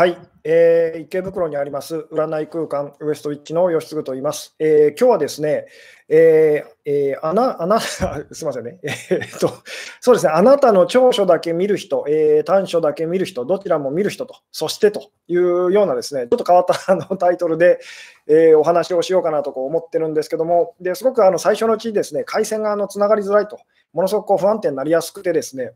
[0.00, 4.54] はい、えー、池袋にあります占い空間ウエストウィッチの吉嗣と言います。
[4.58, 5.66] えー、今日はですね、
[6.08, 8.02] えーえー、あな、あな、 す
[8.40, 9.52] みませんね、え、っと、
[10.00, 17.78] そうですね、あなたの長所だけ見る人、えー、短所だけ見る人、どちらも見る人と、そしてというようなですね、ちょっと変わった あのタイトルで、
[18.26, 23.58] えー、お話をしようかなとこう思ってるんですけども、ですごくあの最初のうちにですね、回線があのつながりづらいと。
[23.92, 25.72] ものすごくこう不安定になりやすくてですね、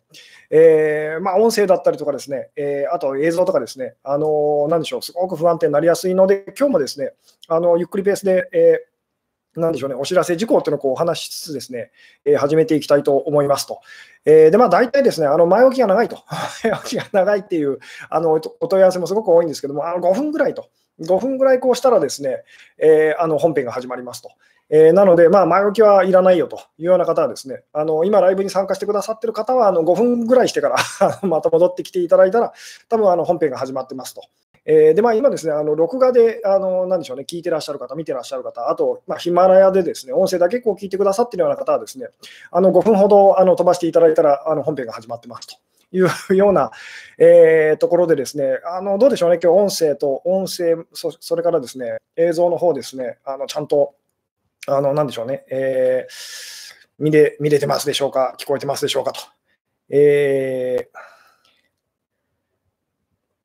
[0.51, 7.13] えー、まあ、音声だったりとかですね、えー、あと映像とかですね、あのー、なんでしょう、すごく不安定になりやすいので、今日もですね、
[7.49, 8.87] あのゆっくりペースで、え
[9.57, 11.91] なんでしょうね、お知らせ事項というのをこうお話しつつですね、
[12.25, 13.81] えー、始めていきたいと思いますと。
[14.25, 16.25] えー、で、まあ大体ですね、あの前置きが長いと。
[16.65, 17.79] 前置きが長いっていう
[18.11, 20.69] あのお問い合わせもすごく多いんですけども、あの5分ぐらいと。
[21.01, 22.45] 5分ぐらいこうしたらですね、
[22.79, 24.31] えー、あの本編が始まりますと。
[24.77, 30.77] えー、なので、まあ、前置きはいらないよというような方はですね、あの今、ライブに参加してくださっている方はあの5分ぐらいしてから
[31.23, 32.53] また戻ってきていただいたら、
[32.89, 34.23] 多分あの本編が始まってますと。
[34.65, 42.09] えー、でまあ、今ですね、あの録画であのなんでしょうね、聞いてらっしゃる方、見てらっしゃる方、あと、まあ、ヒマラヤでですね、音声だけこう聞いてくださっているような方はですね、
[42.51, 45.55] あの5分ほどあの飛ばしていただいたら、あの本編が始まってますと。
[45.93, 46.73] いうような、
[47.19, 53.95] えー、ところでですね、あのどうでしょうね、今日音声と音声そ、それからですね、映像の方ですね、あのちゃんと
[54.67, 56.13] あの、なんでしょうね、えー、
[56.99, 59.21] 見れ、見れてますでしょうか、聞こえてますでしょうかと。
[59.91, 60.99] えー、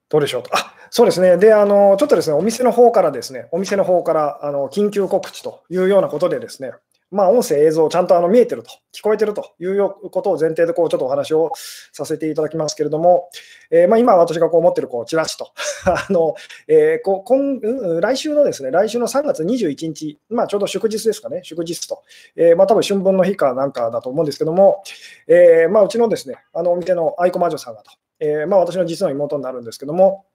[0.09, 0.49] どうでしょうと。
[0.53, 1.37] あそうですね。
[1.37, 6.71] で、あの、ちょっとですね、お店の方からですね、お店の方から、あの、緊急告知というようなことでですね、
[7.11, 11.51] まあ、音声、映像、ちゃんとあの見えてると、聞こえてるということを前提でこうちょっとお話を
[11.91, 13.29] させていただきますけれども、
[13.71, 15.51] えー、まあ、今、私がこう持ってるこうチラシと
[15.85, 16.35] あの、
[16.67, 22.03] えー、こう今来週のですね、来週の3月21日、まあ、ちょうど祝日ですかね、祝日と、
[22.35, 24.83] えー、まあ多分春分の日かなんかだと思うんですけども、
[25.27, 30.25] えーまあ、うちのですね、あのお店の愛子魔女さんがと、えーまあ、私の実の妹になるんですけども、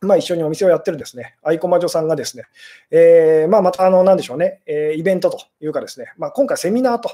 [0.00, 2.44] まあ、一緒にお店をやってるですね、愛駒女さんがですね、
[2.90, 7.10] えー、まあ、また、あの、なんでしょうね、えー、イベントというかですね、まあ、今回セミナーと、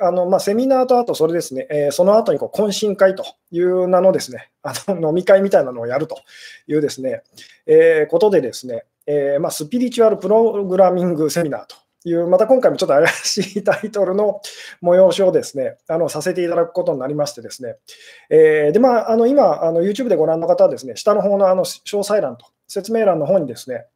[0.00, 6.20] あの、まあ、セミナーとあとそれですね、えー、その後にこう懇親会という名のですね、あの、飲み会みたいなのをやると
[6.68, 7.22] いうですね、
[7.66, 14.40] えー、ことでですね、えー、まあ、スピリチュアルプログラミングセミナーという、また今回もちょっと怪しいタイトルの
[14.82, 17.76] 催しをですね、あのさせていただくことになりましてですね、
[18.30, 23.86] えー、で、まあ、あの今、あの YouTube でご覧の方はですね、下の方のあの詳細欄と説明欄の方にですね、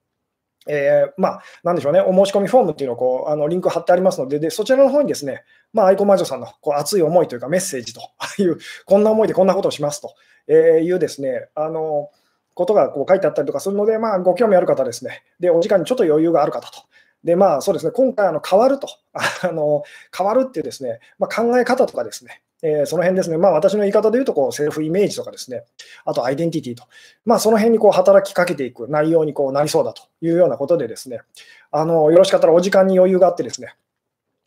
[0.66, 5.42] えー、まあ、なんでしょうね、お申し込みフォームっていうのをこうあのリンク貼ってありますので、でそちらの方にですね、
[5.72, 8.00] まあ、愛子魔女さんのこう熱い思いというかメッセージと
[8.38, 10.14] いう、こんな思いでこんなことをしますと
[10.52, 12.10] いうですね、あの
[12.54, 16.78] ことがこう書いてあったりとかするので、まあ、ご興味ある方ですね、で、お時間にちょっと余裕がある方と
[17.24, 18.88] で、まあそうですね、今回あの変わると、
[19.42, 19.82] あの
[20.16, 25.64] 変わるっていうですね、まあ、考え方とかですね、えー、その辺ですね、まあ私の言い方で言うとこう、セルフイメージとかですね、
[26.04, 26.84] あとアイデンティティと、
[27.24, 31.20] まあその辺にこう働きかけていく内容にこうなりそうだというようなことでですね、
[31.70, 33.74] あのよろしかったらお時間に余裕があってですね、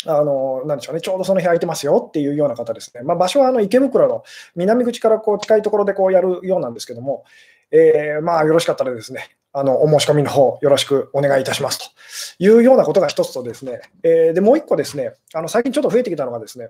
[0.05, 4.23] あのなんでしょうね、ちょうどその日空いてますよっていうような方ですね、まあ、場所はあの池袋の
[4.55, 7.23] 南口からこう近いところでこうやるようなんですけども、
[7.71, 12.43] えー、まあよろしかったらですね、あのお申し込みの方よろしくお願いいたしますと。
[12.43, 16.69] いうようなことが一つとですね、えー、でもう一個ですね、あの最近ちょっと増えてきたのがですね、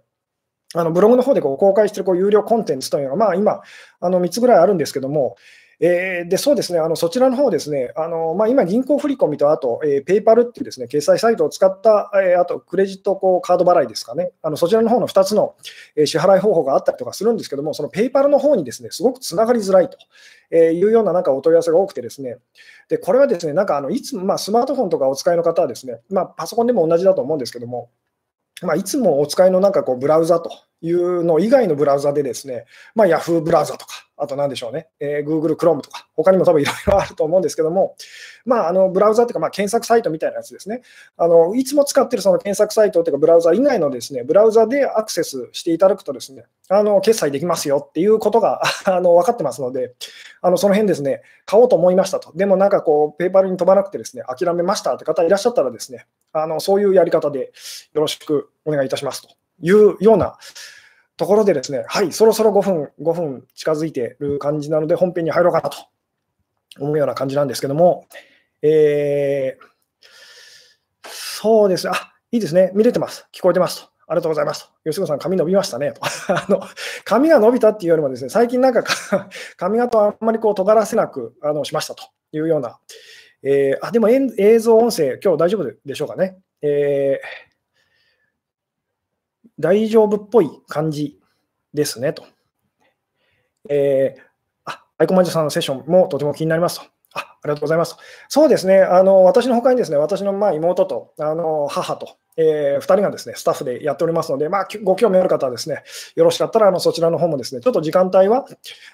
[0.73, 3.61] あのブログの方でこう公開しているこう有料コンテンツというのが、まあ、今、
[3.99, 5.37] あの3つぐらいあるんですけども、
[5.79, 15.55] えー、でそうですね、あのそちらの方ですね、あのまあ、今、銀行振込と、あと、えー、ペイパルっていうですね、決済サイトを使った、えー、あとクレジットこうカード払いですかね、あのそちらの方の2つの、
[15.95, 19.97] えー、支払い方法があったりとかするんですけども、そのペイパルの方にですね、すごくつながりづらいと。
[20.49, 22.37] えいうようななんかお問い合わせが多くてですね、
[22.87, 27.89] でこれはですね、なんかあのいつも、まあ、スマートフォンとかお使いの方はですね、まあ、パソコンでも同じだと思うんですけども、
[28.61, 30.49] まあ、いつもお使いのなんかこうブラウザと
[30.81, 37.95] いうの以外のブラウザでですね、まあ、Yahoo ブラウザとか、あと何でしょうね、えー、Google Chrome とか、他にも多分いろいろあると思うんですけども、
[38.45, 40.81] まあ、あのブラウザというか、まあ、検索サイトみたいなやつですね。
[41.17, 49.93] あのいつも使ってるその検索サイトというか、ブラウザ以外のですね、ブラウザでアクセスしていただくとですね、あの決済できますよっていうことが あの分かってますので、
[50.41, 52.31] あのその辺ですね、買おうと思いましたと。
[52.35, 57.51] でもなんかこう、ペーパルに飛ばなくてですね、諦めましたって方いらっしゃったらですね、あのそういうやり方で
[57.93, 59.29] よろしくお願いいたしますと
[59.61, 60.37] いうような
[61.17, 65.77] ところでですね、はい、そろそろ5分、5分近づいてる感じなので、本編に入ろうかなと
[66.79, 68.07] 思うような感じなんですけども、
[68.61, 71.89] えー、そうです。
[71.89, 72.71] あ、いいですね。
[72.75, 73.27] 見れてます。
[73.33, 73.89] 聞こえてますと。
[74.09, 74.89] ありがとうございますと。
[74.89, 76.01] 吉野さん、髪伸びましたねと。
[76.29, 76.61] あの
[77.03, 78.83] 髪が伸びたっていうよりもですね、最近なんか
[79.57, 82.79] 髪型をあんまりこう尖らせなくあのしましたというような、
[83.43, 86.37] えー、あ、でも映像、音声、今日大丈夫でしょうかね。
[86.61, 87.46] えー
[89.59, 91.19] 大丈夫っぽい感じ
[91.73, 92.25] ですねと。
[93.69, 94.21] えー、
[94.65, 96.85] あ、アイコマジさんのセッションもとても気になりますと。
[97.13, 97.95] あありがとうございます。
[98.27, 105.83] そうですね、あの私のほかにですね、私のま妹とあの母と、えー、2人がですね、スタッフでやっておりますので、まあ、ご興味ある方はですね、
[106.15, 108.45] よろしかったらあのそちらの方もですね、ちょっと時間帯は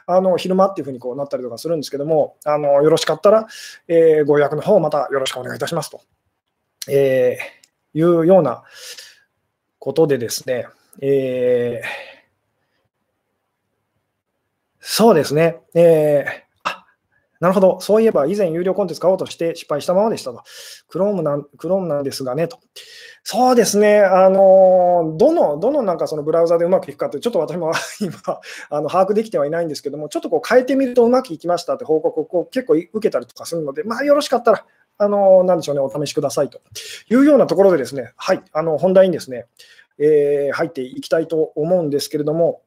[0.06, 3.48] あの昼間っていうふうにこうなったりとかするんですけども、あのよろしかったら、
[3.88, 6.02] えー、ご予約の方またよろしくお願いいたしますと、
[6.90, 8.64] えー、いうような
[9.84, 10.66] ことでですね、
[11.02, 11.88] えー、
[14.80, 16.44] そうですね、えー
[17.42, 20.44] なるほど、そういえば以前有料コンテンツ買おうとして失敗したままでしたと。
[20.90, 22.58] Chrome なん Chrome なんですがねと。
[23.24, 28.14] そうですね、あのどのどのなんかそのブラウザでうまくいくかって、ちょっと私も 今
[28.70, 34.66] あの把握できてはいないんですけども、ちょっとこう変えてみるとうまくいきましたって報告を結構受けたりとかするので、まあ、よろしかったら、
[34.98, 36.62] あのなんでしょうね、お試しくださいと。
[37.10, 39.46] いうようなところでですね、はい、あの本題にですね、
[40.00, 42.62] えー、入っていきたいと思うんですけれども、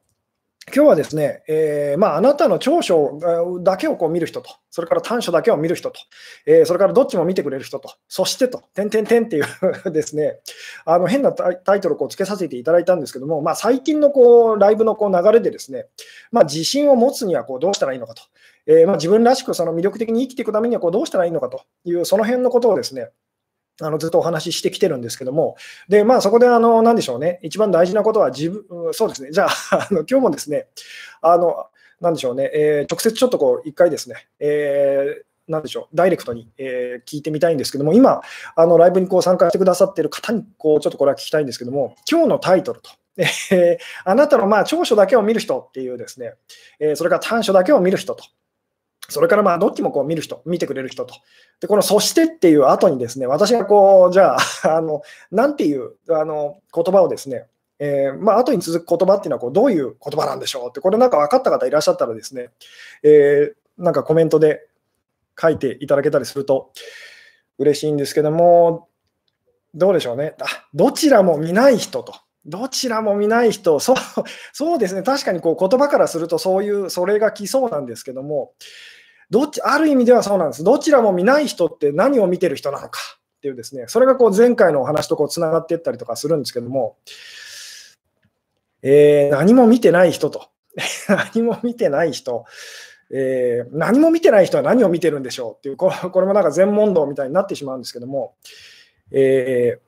[0.75, 5.99] 今日はですね、えーまあ、あなたの長所だけをこう見る人と、それから短所だけを見る人と、
[6.45, 10.39] えー、それからどっちも見てくれる人と、そしてと、点々点っていうですね、
[10.83, 15.85] あの変なタイトルをつけさせていただいたんですけども、まあ、最近のこうライブのこう流れでですね、
[16.33, 18.23] まあ、自信を持つにはこうどうしたらいいのかと、
[18.67, 23.09] えーまあ、自分らしくその魅力的に生きていくためにはこうどうしたらいいのかという、その辺のことをですね、
[23.81, 25.55] あのずっとお話ししてきてるんですけども、
[25.87, 29.49] で、まあそこで、あの、なんでしょうね、一番大事なことは自分、そうですね、じゃあ、
[29.89, 30.67] あの今日もですね、
[31.21, 31.67] あの、
[32.01, 38.21] なんでしょうね、えー、直接ちょっとこう、一回ですね、えーなんでしょう、ダイレクトに、えー、聞いてみたいんですけども、今、
[38.55, 46.33] あのライブにこう参加してくださっている方にこうちょっとこれは聞きたいんですけども、今日のタイトルと、えー、あなたのまあ長所だけを見る人っていうですね、
[46.81, 48.25] えー、それから短所だけを見る人と
[49.09, 51.15] それからまあどっちもこう見る人、見てくれる人と。
[51.59, 55.01] で、このそしてっていう後にですね、私がこう、じゃあ、あの、
[55.31, 57.47] なんていうあの言葉をですね、
[57.79, 62.49] えー、まあ後に続く言葉っていうのはこうどういう言葉なんでしょうって、これなんか分かった方いらっしゃったらですね、
[63.03, 64.67] えー、なんかコメントで
[65.39, 66.71] 書いていただけたりすると
[67.59, 68.89] 嬉しいんですけども、
[69.73, 70.35] どうでしょうね。
[70.41, 72.13] あどちらも見ない人と。
[72.47, 73.95] どちらも見ない人、そう
[74.53, 78.53] そうですね、確かにこう言葉からするとそういう、それが来そうなんですけども、
[79.29, 80.63] どっちある意味ではそうなんです。
[80.63, 82.99] どちらも見ない人って何を見てる人なのか。
[83.37, 86.97] っていうですね、それがこう前回のお話とこうつながっていったりとかするんですけども、
[88.81, 90.49] えー、何も見てない人と、
[91.07, 92.45] 何も見てない人、
[93.11, 95.53] えー、何も見てない人は何を見てるんでしょう。
[95.55, 98.35] っていう、これもなんか全問答みたいになってしまうんですけども、
[99.11, 99.79] えー、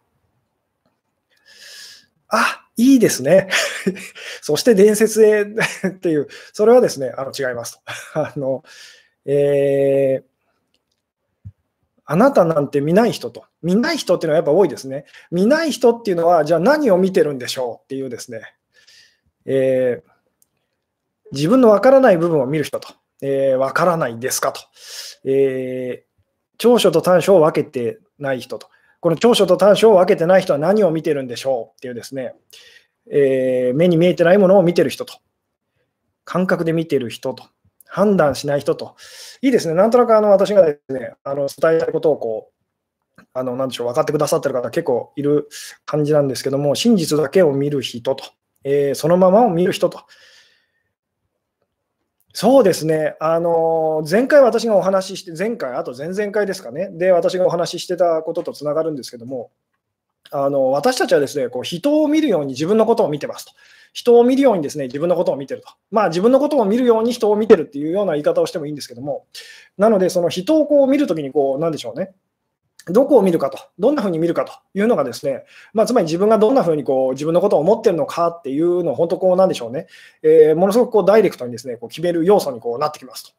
[2.30, 3.50] あいいですね。
[4.41, 5.41] そして伝説へ。
[5.88, 7.80] っていう、それはですね、あの違いますと。
[8.13, 8.63] あの
[9.25, 11.50] えー、
[12.06, 15.06] あなたなんて見ない人と、見ない人っていうのはやっぱ多いですね。
[15.31, 18.42] 見ない人っていうのは、じゃあ何を見てるんでしょうっていうですね、
[19.45, 20.10] えー、
[21.31, 22.89] 自分のわからない部分を見る人と、
[23.21, 24.62] えー、わからないですかと、
[25.25, 26.10] えー、
[26.57, 28.69] 長所と短所を分けてない人と、
[29.01, 32.33] この長所と短所を分けてない人は何を見てるんでしょうっていうですね、
[33.12, 35.13] えー、目に見えてないものを見てる人と、
[36.25, 37.44] 感覚で見てる人と、
[37.89, 38.95] 判断しない人と、
[39.41, 42.51] いいですね、なんとなくあの私がですね、あの伝えたいことをこ
[43.18, 45.50] う、あのなんでしょう、分かってくださってる方結構いる
[45.86, 48.24] 感じなんですけども、真実だけを見る人と、
[48.63, 50.03] えー、そのままを見る人と。
[52.31, 59.50] そうですね、あの前回私がお話しして、前回、あと前々回ですかね、で、私がお話ししてたこととつながるんですけども、
[60.31, 63.51] あの私たちはですねこう人を見るように自分のことを見てますと。
[63.93, 65.69] 人を見るようにですね、自分のことを見てると。
[65.91, 69.25] まあ自分のことを見るように人を見てるっていうような言い方をしてもいいんですけども、
[69.77, 72.13] なのでその人をこう見るときにこう、なんでしょうね。
[72.91, 75.43] どこを見るかと、どんなふうに見るかというのがですね、
[75.74, 79.88] まあ、つまり自分がどんなふうにこう自分のことを思ってるのかっていうのを本当こうなんでしょうね、
[80.24, 83.31] えー、ものすごくこうダイレクトにですねこう決める要素にこうなってきますと。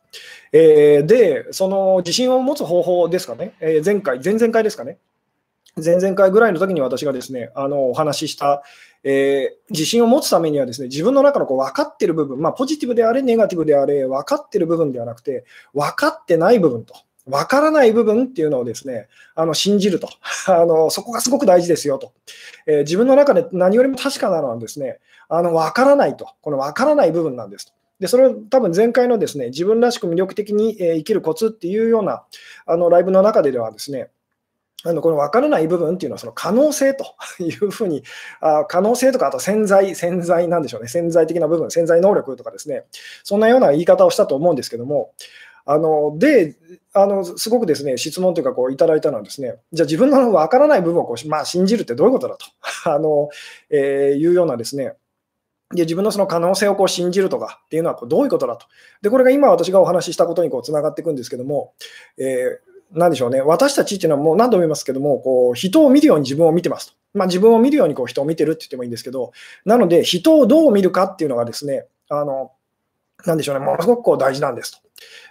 [0.52, 4.99] えー、で、その自信を持つ方法ですかね、えー、前回、前々回ですかね、
[5.76, 8.62] 前々回ぐらいの時に私がですねあのお話しした、
[9.02, 16.95] えー、自信を持つためにはですね、自分の中のこう分かってる部分、まあ、ポジティブであれ、ネガティブであれ、分かってる部分ではなくて、分かってない部分と、
[17.26, 20.09] 分からない部分っていうのをですね、あの信じると。
[20.49, 22.12] あの、そこがすごく大事ですよと、
[22.66, 27.73] えー、自分の中で何よりも確かなのはですね、あの分からないと、この分からない部分なんですと。
[28.00, 32.25] で、それを多分前回のですね、自分らしく魅力的に生きるコツっていうような
[32.66, 34.09] あのライブの中でではですね、
[34.84, 38.02] あのこの分からない部分っていうのはその可能性というふうに、
[38.40, 42.84] あ可能性とか、あと潜在、潜在なんでしょうね、潜在的な部分、潜在能力とかですね、
[43.22, 45.12] そんなような言い方をしたと思うんですけども、
[45.66, 46.56] あので
[46.94, 52.46] あのすごくですね質問というかこういただいたのはですね、じゃあ自分の分からない部分をこう、まあ、信じるってどういうことだと
[52.90, 53.28] あの、
[53.70, 54.94] えー、いうようなですね、
[55.75, 58.66] で自分のその可能性をこう信じるとかっていうのはこうどういうことだと。
[59.02, 61.75] で、これが今私がお話ししたことにこうつながっていくんですけども、
[62.18, 66.94] えー、なんでしょうね、私たちっていうのはもう何度も言いますけども、こう人を見るように自分を見てますと。
[67.12, 69.32] まあ、自分を見るようにこう人を見てるって言ってもいいんですけど、
[69.64, 72.52] なので人をどう見るかっていうのがですね、あの、
[73.26, 74.78] なんでしょうね、ものすごくこう大事なんですと。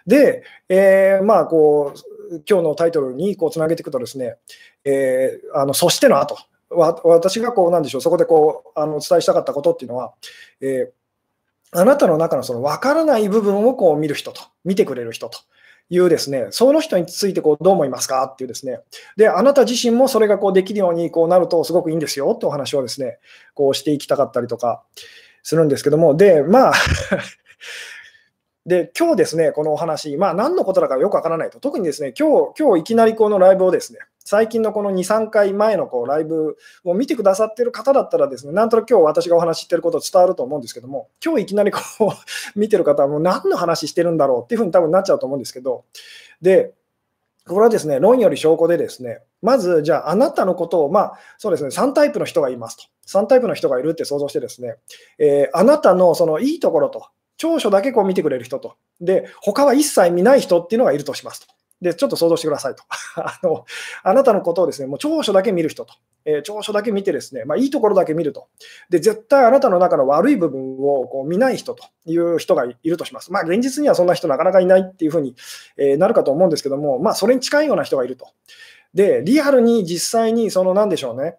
[0.08, 4.36] で、えー、まあこう、今日のタイトルにこうつなげていくとですね、
[4.86, 6.38] えー、あのそしての後。
[6.72, 10.14] 私がこう、なんでしょう、そこでこう、あのお伝えしたかったことっていうのは、
[10.62, 15.40] えー、あなたの中のその分からない部分をこう見る人と、見てくれる人と。
[15.90, 18.80] いうですね、その人についてこうどう思いますかっていうですね、
[19.16, 23.18] で、あなた自身もそれがこうできるようにこうなるとすごくいいんですよってお話をですね、
[23.56, 24.84] こうしていきたかったりとか
[25.42, 26.74] するんですけども、で、まあ
[28.68, 42.12] で、今日ですね、このお話、まあ何のことだかよくわからないと、特にですね、今日、今日いきなりこのライブをですね、最近のこの2、3回前のこうライブを見てくださってる方だったらですね、なんとなく今日私がお話ししてること伝わると思うんですけども、今日いきなりこう
[42.54, 45.84] 見てる方はもう何の話してるんだろうっていうふうに多分なっちゃうと思うんですけど、
[46.44, 46.76] で、
[47.48, 52.84] これはですね、論より証拠でですね、まず、じゃあ、あなたのことを、まあ、そうですね、3タイプの人がいますと。
[53.08, 54.76] 3タイプの人がいるって想像してですね、
[55.18, 57.08] えー、あなたのそのいいところと、
[57.38, 61.59] 長所だけこう見てくれる人と、で、他は一切見ない人っていうのがいるとしますと。
[61.82, 62.84] で、ちょっと想像してくださいと。
[63.16, 63.66] あの
[64.04, 65.94] あなたのことをですね、もう長所だけ見る人と、
[66.26, 68.48] えー、長所だけ見てですね、まあ、いいところだけ見ると。
[68.90, 73.32] で、絶対あなたの中の悪い部分をこう見ない人という人がいるとします。
[73.32, 75.36] まあ、現実にはそんな人なかなかいないっていうふうに、
[75.78, 78.28] えー、なるかと思うんですけども、まあ、それに近いような人がいると。
[78.94, 81.38] で、リアルに実際に、その、なんでしょうね、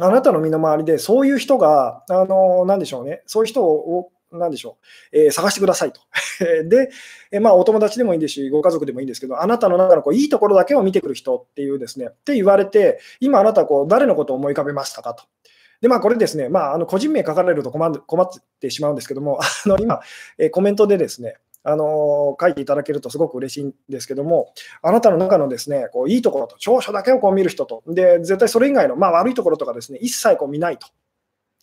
[0.00, 4.78] あなたの身の回りでそういう人が、あの、なんでしょうね、そういう人をなんでしょ
[5.12, 6.00] う、えー、探してくださいと。
[6.68, 6.90] で、
[7.30, 15.24] え、まあ、お友達でもいいですし、ご家族でもいいんですけど、あなたの中のこういいところだけを見てくる人っていうですね、って言われて、今あなたこう誰のことを思い浮かべましたかと。
[15.80, 18.28] で、まあ、これですね、まあ、あの個人名書かれると困困っ
[18.60, 20.00] てしまうんですけども、 あの今、
[20.36, 30.86] え、コメントでですね、あの書いていただけるとすごく嬉しいんですけども、あなたの中のですねこういいところと長所だけをこう見る人と、で絶対それ以外の、まあ、悪いところとかですね一切こう見ないと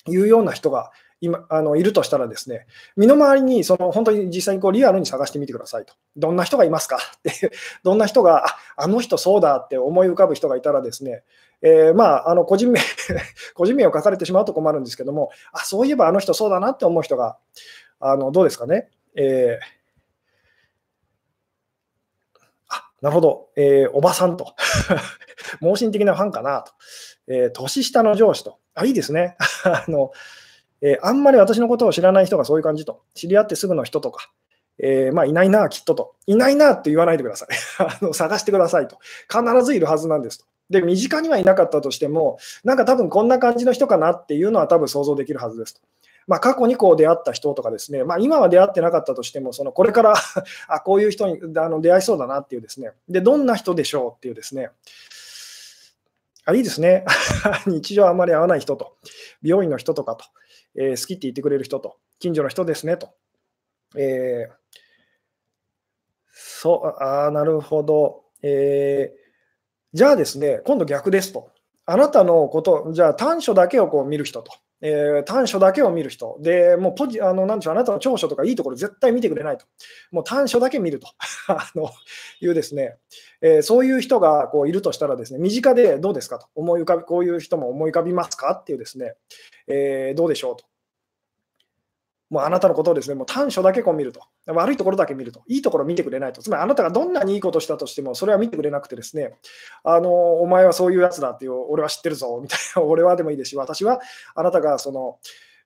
[0.08, 0.92] いうような人が
[1.26, 5.94] 今あのいるとしたらですね、身の回りにその本当に実際にこうリアルに探してみてくださいと。
[6.16, 6.98] どんな人がいますか？
[7.18, 7.52] って、
[7.84, 11.24] どんな人が、ああの人そうだって思い浮かぶ人がいたらですね、
[11.62, 12.80] えー、まあ、あの個人名
[13.56, 17.38] 個人名を書かれてしまうと困るんですけども、あそういえばあの人そうだなって思う人が、
[18.00, 18.90] あのどうですかね？
[19.16, 19.76] えー
[23.02, 24.56] なるほど、えー、おばさんと、
[25.62, 26.72] 盲信的なファンかなと、
[27.28, 29.38] えー、年下の上司と、あいいですね。
[29.64, 30.12] あの
[30.86, 34.30] えー、あんまり私のことを知らない人がそういう感じと、知り合ってすぐの人とか、
[34.78, 37.48] えー、まあ、いないな、きっとと、いないなって言わないでください
[37.80, 38.14] あの。
[38.14, 39.00] 探してくださいと。
[39.28, 40.46] 必ずいるはずなんですと。
[40.70, 45.82] で、身近にはいなかったとしても、なんか多分こんな感じの人かなっていうのは多分想像できるはずですと。
[46.28, 50.14] まあ、過去にこう出会った人とかですね、まあ、今は出会ってなかったとしても、そのこれから
[50.68, 54.70] あこういう人にあの出会いそうだなっていうですね、で、どんな人でしょうっていうですね、
[56.46, 57.06] あいいですね。
[57.66, 58.98] 日常あんまり会わない人と、
[59.42, 60.26] 美容院の人とかと、
[60.78, 63.10] えー、好きって言ってくれる人と、近所の人ですねと。
[63.96, 64.54] えー、
[66.34, 68.24] そう、ああ、なるほど。
[68.42, 69.18] えー、
[69.94, 71.52] じゃあですね、今度逆ですと。
[71.86, 74.52] あなたのこと、じゃあ短所だけをこう見る人と。
[74.88, 76.38] えー、短所だけを見る人。
[76.42, 79.66] で、もうポジ、あの、なんでしょう、あなたの長所とかいいところ絶対見てくれないと。
[80.12, 81.08] もう短所だけ見ると
[81.50, 81.90] あの
[82.40, 82.98] いうですね、
[83.42, 89.16] えー、そういう人がこういるとしたらですね、身近でどうですかと思い浮かび、こういう人も思い浮かびますかっていうですね、
[89.68, 90.66] えー、どうでしょうと。
[92.30, 94.22] もうあなたのことをですね、もう短所だけこう見ると。
[94.48, 95.44] 悪いところだけ見ると。
[95.48, 96.42] いいところを見てくれないと。
[96.42, 99.34] つまりあなたがどんなにいいことしたとしても、それは見てくれなくてですね、
[99.84, 104.02] あの、お前はそういうやつだっていう、俺は知ってるぞ、みたいな、 俺はでもいいですし、私は
[104.34, 105.20] あなたがその、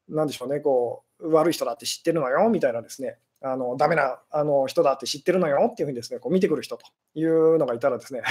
[0.10, 6.86] なんでしょうね、こう、悪い人だって知ってるのよ、みたいなですね、あのダメなあの人だって知ってるのよっていうふうにですね、こう見てくる人と
[7.16, 8.22] いうのがいたらですね、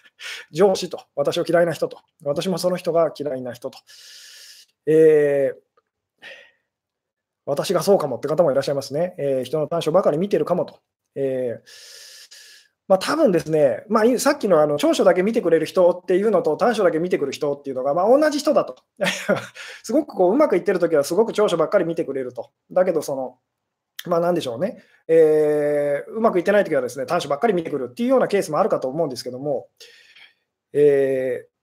[0.52, 3.78] 上司と、私を嫌いな人と、私もその人が嫌いな人と、
[4.86, 5.73] えー
[7.46, 9.14] 私がそうかもって方もいらっしゃいますね。
[9.18, 10.80] えー、人の短所ばかり見てるかもと。
[11.14, 11.68] えー、
[12.88, 18.76] まあ、多分ですね、まあ、さっきのあの長所だけ見てくれる人っていうのと短所だけ見てくる人っていうのがまあ同じ人だと。
[19.82, 22.50] すごくこううまくいってるときはすごく長所ばっかり見てくれると。
[22.70, 23.38] だけど、その、
[24.06, 29.68] まあなんでしょうね、えー、うまくいってないときはですね短所ばっかり見てくるっていうようなケースもあるかと思うんですけども、
[30.74, 31.54] えー、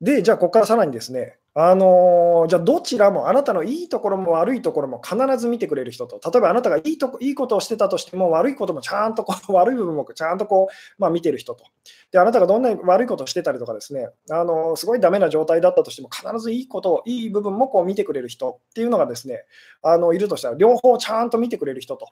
[0.00, 11.64] で、じゃあ、ここからさらにですね、あのじゃあどちらもあなたのいいところも悪いところも必ず見てくれる人と、例えばあなたがいいとこいいことをしてたとしても、悪いこともちゃんとこう 悪い部分もちゃんとこう、まあ、見てる人と。
[12.12, 19.44] で、あなたがどんなに悪いことをしてたりとかですね、あのすごいダメな状態だったとしても、必ずいいことを、いい部分もこう見てくれる人っていうのがですね、
[19.82, 22.06] あのいるとしたら、両方ちゃんと見てくれる人と。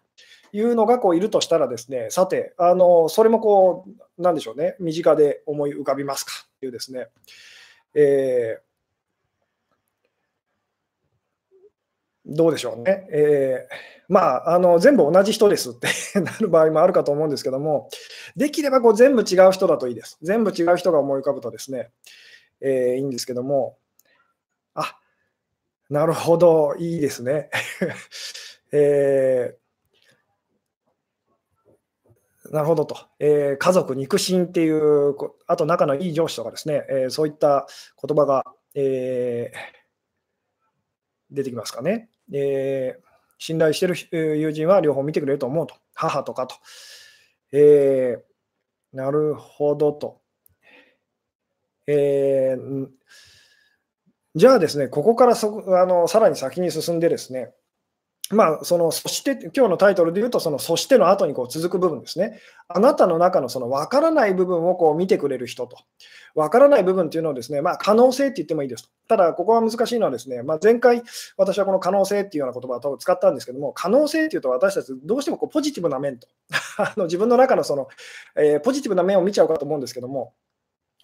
[0.53, 3.85] いうのがこういるとしたらですね、さて、あのそれもこ
[4.19, 7.09] う、なんでしょうね、身近で思い浮かびますかっていうですね、
[7.95, 8.66] えー
[12.27, 13.07] どうでしょうね。
[13.11, 13.75] えー、
[14.09, 15.89] まあ、あの全部同じ人ですって
[16.21, 17.89] なる場合もあるかと思うんですけども、
[18.35, 20.19] できればこう全部違う人だといいです。
[20.23, 21.91] 全部違う人が思い浮かぶとですね、
[22.61, 23.79] えー、いいんですけども、
[24.75, 24.99] あ
[25.89, 27.49] なるほど、いいですね。
[28.73, 35.15] えー、なるほどと、えー、家族、肉親っていう、
[35.47, 37.69] あと仲のいい上司とかですね、えー、そういった
[38.03, 39.53] 言葉が、え
[41.31, 42.09] 出てきますかね。
[42.33, 43.05] えー、
[43.39, 43.95] 信頼してる
[44.39, 45.75] 友人は両方見てくれると思うと。
[45.95, 46.57] 母とかと。
[47.53, 50.21] えー、なるほどと。
[51.87, 52.89] えー、
[54.35, 57.55] じゃあですね、ここからそあのさらに先に進んでですね、
[58.31, 62.41] まあ、そのそして、今日のタイトルで言うと、そのそしての後にこう続く部分ですね。
[62.67, 65.77] あなたの中のその分からない部分をこう見てくれる人と、
[66.35, 68.91] 分からない部分っていうのをですね、まあ、可能性って言ってもいいですと。
[69.09, 71.03] ただ、ここは難しいのはですね、まあ、前回、
[71.37, 76.27] 私はこの可能性っていうような言葉を使ったんですけども、可能性っていうと、私たちどうしてもこうポジティブな面と
[76.79, 77.87] あの、自分の中のその、
[78.37, 80.35] えー、ポジティブな面を見ちゃうかと思うんですけども、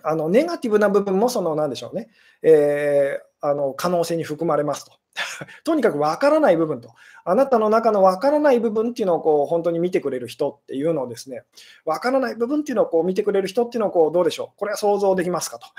[0.05, 2.09] あのネガティブな部分もその、なんでしょうね、
[2.43, 4.93] えー、あの可能性に含まれますと。
[5.65, 11.43] とにかく分からない部分と、あなたの中の分からない部分っていうのをこう本当に見てくれる人っていうのをですね、
[11.85, 15.67] 分からない部分っていうのをこう見てくれる人っていうのをこうどうでしょう、これは想像できますかと。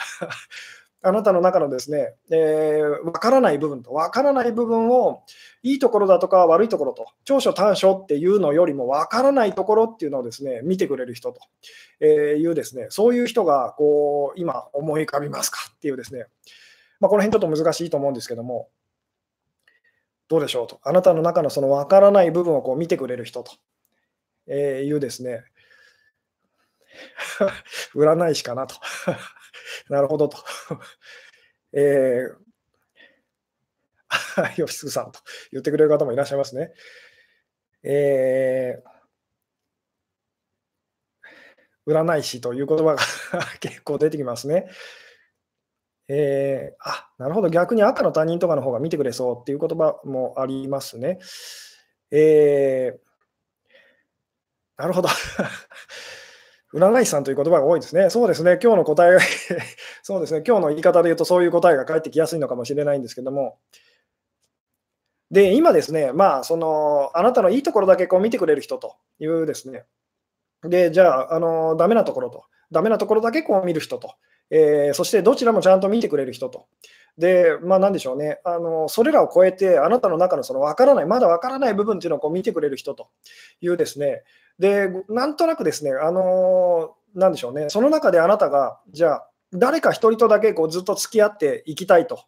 [1.06, 5.24] あなたの中のですね、えー、分からない部分と、分からない部分を
[5.62, 11.34] いいところだとか悪いところと、長所短所っていうのよりも分からないところっていうのをですね、見てくれる人
[12.00, 16.26] というですね、そういう人がこう今思い浮かびますかっていうですね、
[17.02, 18.70] まあ、この辺ちょっと難しいと思うんですけども、
[20.34, 20.80] どうでしょうと。
[20.82, 23.52] あなたの中のその分からない部分をこう見てくれる人と、
[24.48, 25.44] えー、いうですね、
[27.94, 28.76] 占い師かなと。
[29.94, 30.40] なるほどと。
[31.72, 35.20] えー、吉嗣さんと
[35.52, 36.74] 言ってくれる方もいらっしゃいますね。
[37.84, 42.98] えー、占い師という言葉が
[43.60, 44.68] 結構出てきますね。
[46.16, 51.18] えー、あ、なるほど、逆に赤の他人とかの方が見てくれそうっていう言葉もありますね。
[52.12, 55.10] えー、なるほど。
[56.72, 58.12] 占い師さんという言葉が多いですね。
[58.12, 59.22] そうですね、今日の答えが
[60.04, 63.58] そうですね、今日の言い方で言うとそういう答えが返ってきやすいのかもしれないんですけども。
[65.32, 69.86] で、今ですね、まあ、その、あなたのいいところだけこう見てくれる人というですね、
[70.62, 74.14] で、じゃあ、あの、ダメなところと、ダメなところだけこう見る人と
[74.50, 76.68] えー、そしてどちらもちゃんと見てくれる人と。
[77.18, 83.10] で、まあ、なんでしょうね、あのそれらを超えて、あなたの中のその分からない、まだ分からない部分っていうのをこう見てくれる人と
[83.62, 84.24] いうですね、
[84.58, 92.20] で、なんとなくですね、あのなんでしょうね、その中であなたが、じゃあ、誰か一人とだけこうずっと付き合っていきたいと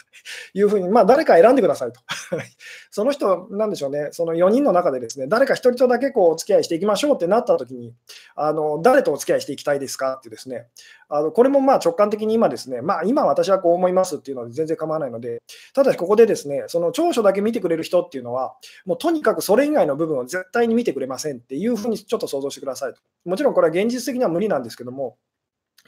[0.54, 2.00] いうふうに、まあ、誰か選んでくださいと。
[2.90, 7.94] その人、なんでしょうね、その4人の中でですね、誰か一人とだけこうお付き合いしていきましょうってなったときに、
[8.34, 10.68] あの誰とお付き合いしていきたいですかってですね、
[11.08, 15.42] あのこれもまあ直感的に今ですね、まあ、今私はこう思いますっていうので全然構わないので、
[15.74, 23.00] ただしここでですね、その長所だけ見てくれる人っていうのは、もうとにかくそれ以外の部分を絶対に見てくれませんっていうふうにちょっと想像してくださいと。
[23.24, 25.16] もちろんこれは現実的には無理なんですけども、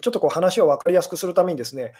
[0.00, 1.94] ちょっとこう話を分かりやすくするためにですね、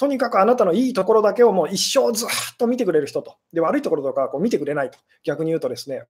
[0.00, 6.04] とにかくあなたのいいところだけをもう一生ずっと見てくれる人と、で悪いところとかこう見てくれないと、逆に言うとですね、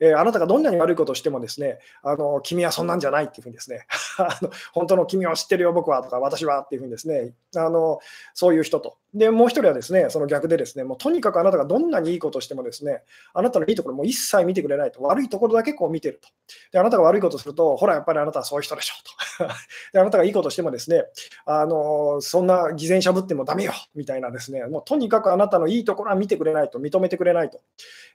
[0.00, 3.86] えー、あなたがどんなに悪いことをしてもですね、あの君はそんなんじゃないっていうふうにですね、
[4.18, 8.00] あの本当の君を知ってるよ、僕はとか、私はっていうふうにですね、あの
[8.34, 8.96] そういう人と。
[9.14, 16.28] で、もう一人はですね、その逆でですね、もうとにかくあなたがどんなにいいことをしてもですね、あなたのいいところも一切見てくれないと、悪いところだけこう見てると。
[16.72, 18.94] で、あなたが悪いことすると、ほら、やっぱりあなたはそういう人でしょ
[19.38, 19.54] うと。
[19.94, 21.04] で、あなたがいいことしてもですね、
[21.44, 27.60] あのそんな偽善しゃぶってもダメよみたいなですね、もうとにかくあなたのいいところは見てくれないと、認めてくれないと、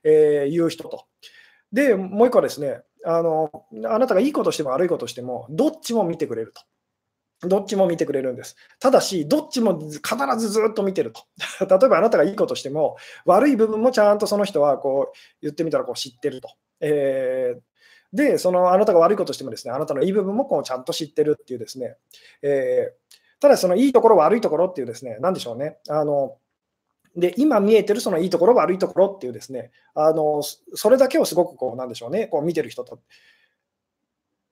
[0.04, 1.06] えいう人と。
[1.72, 3.52] で、もう一個はですねあの、
[3.86, 7.48] あなたがいいことしても悪いことしても、どっちも見てくれると。
[7.48, 8.56] どっちも見てくれるんです。
[8.80, 10.00] ただし、どっちも必
[10.38, 11.24] ずずっと見てると。
[11.66, 16.50] 例えばあなたがいいことしても、悪い部分もちゃんとその人はこう言ってみたらこう知ってると。
[16.82, 17.62] えー、
[18.16, 21.98] で、そのあなたが悪いことしてもですね、あなたのいい部分もこうちゃんと知ってるっていうですね、
[22.44, 23.01] えー、
[23.42, 26.38] ただそのいいところ、悪いところっていうですね、なんでしょうね、あの
[27.16, 33.00] で、今見えてるそのいいところ、悪いところっていうですね、あのそれだけをすごくこう、なんでしょうね、こう見てる人と。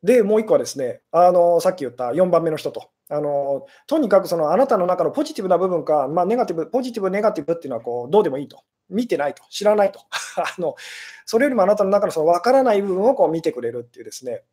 [0.03, 2.89] で、もう一個はですね、あのさっき言った4番目の人と。
[3.09, 8.63] あのとにかくそのあなたの中のポジティブな部分か、まあ、ネガティブ、ポジティブ、ネガティブっていうのはこうどうでもいいと。
[8.89, 9.99] 見てないと、知らないと。
[10.35, 10.75] あの
[11.25, 14.43] それよりもあなたの中のその分からない部分をこう見てくれるっていうですね、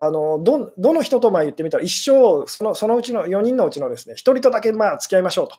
[0.00, 5.56] あのどの人とま言ってみたら、一生そのそのうちの4人のうちのですね1人とだけまあ付き合いましょうと、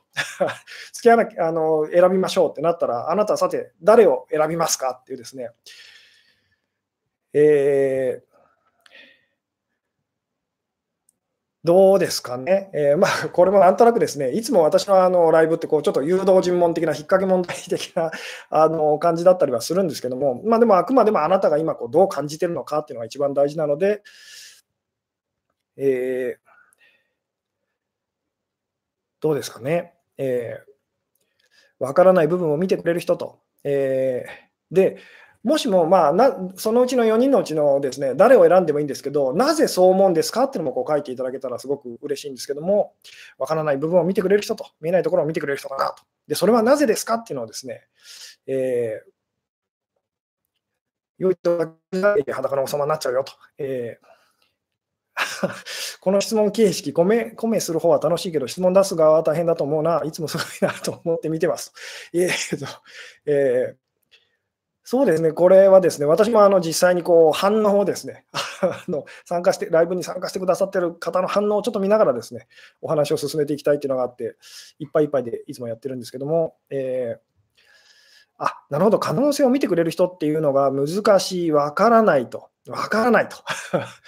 [0.92, 5.52] 付き合わなあの選びましょうってなったら、あなたはさて、誰を選びますかっていうですね、
[7.34, 8.35] えー
[11.66, 18.12] どうですかね、 えー、まあ、これもなんとなくですね、いつも私のあのライブってこう、ちょっと誘導尋問的な、引っ掛け問題的な
[18.52, 24.04] あの感じだったりはするんですけども、まあ、でもあくまでもあなたが今こうどう感じてるのかっていうのが一番大事なので、
[25.78, 26.40] えー、
[29.20, 34.98] どうですかね、えー、分からない部分を見てくれる人と、えー、で、
[35.46, 42.96] もしも、まあな、そのうちの4人のうちのですね、誰を選んでもいいんですけど、なぜそう思うんですかっていうのもこう書いていただけたらすごく嬉しいんですけども、
[43.38, 46.04] わからない部分を見てくれる人と、見えないところを見てくれる人かなと。
[46.28, 47.84] で、それはなぜですかっていうのをですね、
[48.48, 49.12] えー、
[51.20, 53.34] 良いと裸の王様になっちゃうよと。
[53.60, 55.50] えー、
[56.02, 61.72] この質問形式、コメ、コメする方は楽しいけど、質問出す側は大変だと思うな、いつもすごいなと思って見てます。
[62.14, 62.66] えーと、
[63.28, 63.85] えー
[64.88, 68.24] そうですね、これはですね、私もあの実際にこう反応をですね
[68.62, 72.48] あの参加して、ライブに参加してくださってる方の反応をちょっと見ながらですね、
[72.82, 74.36] お話を進めていきたいっていうのがあって、
[74.78, 77.20] いっぱいいっぱいでいつもやってるんですけども、えー、
[78.38, 83.38] あなるほど、可能性を見てくれる人っていうのが難しい、わからないと、わからないと。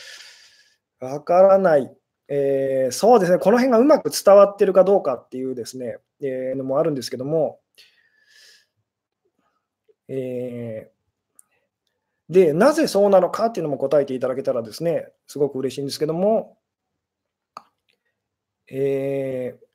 [1.04, 1.92] わからない、
[2.28, 7.62] えー、そうですね、この辺がうまく伝わってるかどうかっていうですね、えー、のもあるんですけども、
[10.08, 16.58] えー、で、なぜそうなのかっていうのも答えていただけたらですね、すごく嬉しいんですけども、
[18.70, 19.68] えー、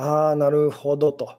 [0.00, 1.38] ああ、なるほどと。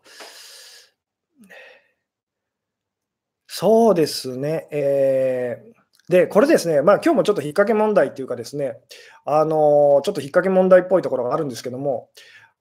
[3.48, 4.68] そうですね。
[4.72, 8.78] えー、で、これですね、まあ今日もちょっと引っ掛け問題っていうかですね、
[9.26, 12.10] あのちょっと引っ掛け問題っぽいところがあるんですけども、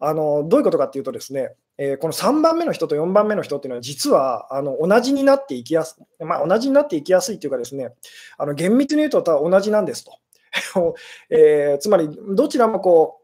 [0.06, 7.90] あのどういうことかっていうとですね、えー、この3番目の人と4番目の人っていうのは、実はあの同じになっていきやすい、まあ、同じになっていきやすいっていうかですね、
[8.38, 10.12] あの厳密に言うと同じなんですと。
[11.30, 13.18] えー、つまり、どちらもこ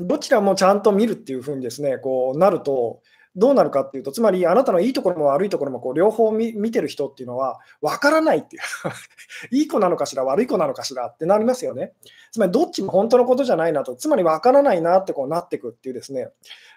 [0.00, 3.02] う、どちらもちゃんと見るっていうふうにですね、こうなると、
[3.36, 8.62] どうなるかっていうと、つまりあなたのいいところも悪いところもこう両方見てる人っていうのは分からないっていう
[9.56, 11.94] いい子なのかしら、悪い子なのかしらってなりますよね。
[12.30, 16.30] つまりどっちも本当のことじゃないなと、つまり分からないなってこうなっていくっていうですね、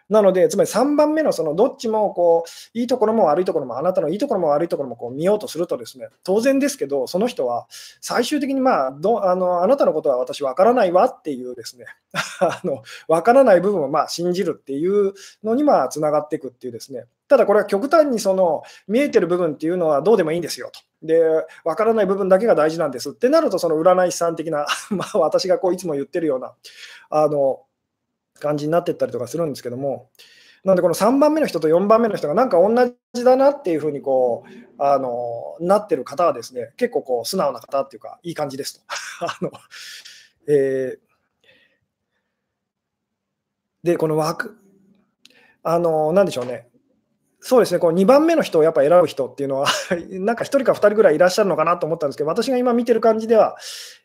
[0.10, 7.68] なので、つまり3番目のそのどっちもこういいところも悪いところも、あなたのいいところも悪いところもこう見ようとすると、ですね当然ですけど、その人は
[8.02, 11.86] 最終的に、まあ、どあのあなたのことは私分からないわっていうですね
[12.40, 17.06] あの分からない部分をまあ信じるっていうのにまあつながっていくっていうですね。
[17.28, 20.80] ただこれは極端にその見えてる部分っていうのはどうでもいいんですよと。
[21.06, 21.22] で、
[21.64, 26.54] 分からない部分だけが大事なんですってなると、その占い師さん的な、 まあ、私がこういつも言ってるような、
[27.10, 27.62] あの
[28.40, 30.10] 感じになってったりとかするんですけども、
[30.64, 32.70] なのでこの3番目の人と4番目の人がなんか同
[33.14, 38.86] じだなっていうふうにこうあのなってる方はですね、結構こう素直な方っていうか、いい感じですと。
[39.26, 39.52] あの
[40.48, 41.08] えー、
[43.84, 44.58] で、この枠、
[45.64, 46.68] あの、なんでしょうね。
[47.40, 49.68] そうですね、こう2番目の人をやっぱ選ぶ人っていうのは
[50.10, 53.56] なんか1人か2人ぐらいいらっしゃるのかなと思ったんですけど、私が今見てる感じでは、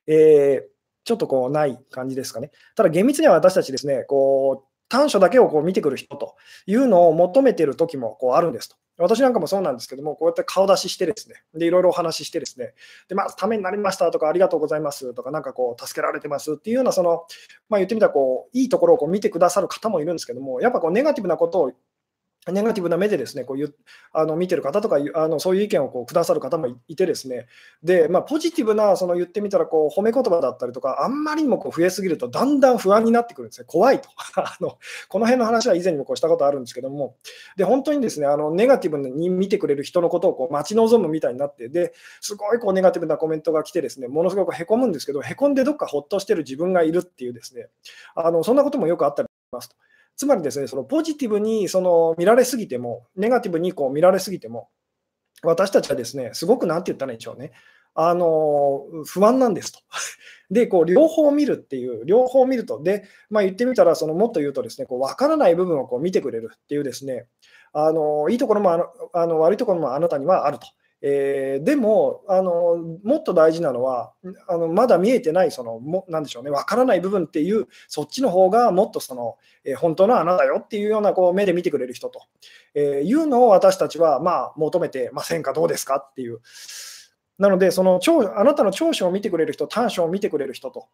[0.06, 0.72] えー、
[1.04, 2.50] ちょっとこうない感じですかね。
[2.76, 6.36] ただ厳密には私たちですね、こう短所だけをこう見てくる人と
[6.66, 8.76] いうのを求めてる時もこうあるんですと。
[8.98, 12.74] 私なんかもそうなんですけども、こうやって顔出ししてですね、でいろいろお話ししてですね、
[13.08, 17.24] でまあ、ためになりましたとか、ありがとうございますとか、なんかこう、助けられてますっていうような、その、
[17.68, 21.72] まあ、言ってみたらこう、いいところをこう見てくださる方もいるんですけども、やっぱこうネガティブなことを
[22.50, 23.74] ネガティブな目でですねこう
[24.12, 27.46] あの見てる方とかあのそういう意見をこうくださる方もいてですね。
[27.84, 33.66] で、まあ、ポジティブなその言ってみたらこう褒め言葉だったりとかあんまりにもこう増えすぎるとだんだん不安になってくるんですね。
[33.68, 34.08] 怖いと。
[34.34, 34.76] あの
[35.08, 37.14] この辺の話は以前にもこうしたことあるんですけども。
[37.56, 47.68] で本当にですねあのネガティブに見てくれる人のことをこう待ち望むみたいになってですごいこうネガティブなコメントが来てですねものすごくへこむんですけどへこんでどっかほっとしてる自分がいるっていうですね。
[48.16, 49.76] あのそんなこともよくあったりしますと。
[50.16, 54.68] つまりですね、そのポジティブにその見られすぎても、ネガティブにこう見られすぎても、
[55.42, 57.52] 私たちはですね、すごくなんて言ったらいいんでしょうね。
[57.94, 59.80] あの不安なんですと。
[60.50, 67.26] で、こう両方見るっていう、両方見ると、で、まあ、言ってみたら、そのもっと言うとですね、こう分からない部分をこう見てくれるっていうですね、
[67.72, 70.66] あのいいところもあのあの悪いところもあなたにはあると。
[71.04, 74.12] えー、でもあの、もっと大事なのは、
[74.48, 82.22] あのまだ見えてない、そのもなんでしょうね、分からない部分っていう、そっちの方がもっとその、えー、本当のあなたよっていうようなこう目で見てくれる人と、
[82.74, 86.40] えー、いうのを私たちは、まあ、求めてませんか、どうですかっていう。
[87.38, 90.86] なので、その長あなたの長所を見てくれる人、短所を見てくれる人と。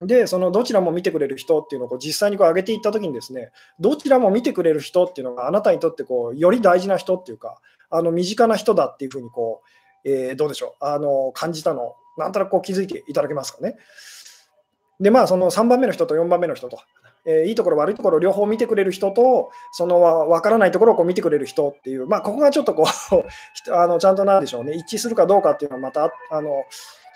[0.00, 9.62] で、そのどちらも見てくれる人っていうのをこう実際にこう上げていったときにですね、どちらも見てくれる人っていうのがあなたにとってこうより大事な人っていうか、あの身近な人だっていうふうにこ
[10.04, 10.84] う、えー、どうでしょう？
[10.84, 11.94] あの感じたの。
[12.18, 13.76] なんとなくこう気づいていただけますかね？
[15.00, 16.80] で、まあ、その3番目の人と4番目の人と、
[17.26, 22.86] えー、いいところ、悪いところ両方見てくれる人と、その分からないところをこう見てくれる人っていう、まあ、ここがちょっとこう
[23.74, 26.64] あのちゃんとなんでしょうね、一致するかどうかっていうのはまたあの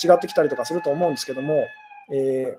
[0.04, 1.64] 違ってきたりとかすると思うんですけども、
[2.12, 2.58] え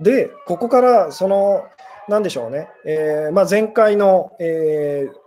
[0.00, 1.64] ー、で、ここからその
[2.08, 5.26] なんでしょうね、えーまあ、前回の、えー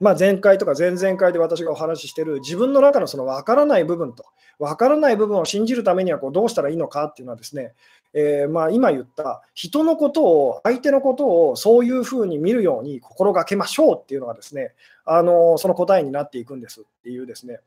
[0.00, 4.24] まあ、前回とか前々回で私がお話ししている自分の中のその分からない部分と、
[4.58, 7.72] 分からない部分を信じるためにはこうどうしたらいいのかっていうのはですね、
[8.12, 14.72] えー、まあ今言った人のことを、相手のことをそういうふうに見るように心がけましょうっていうのがですね、
[15.04, 17.60] あのその答えになっていくんですっていうですね、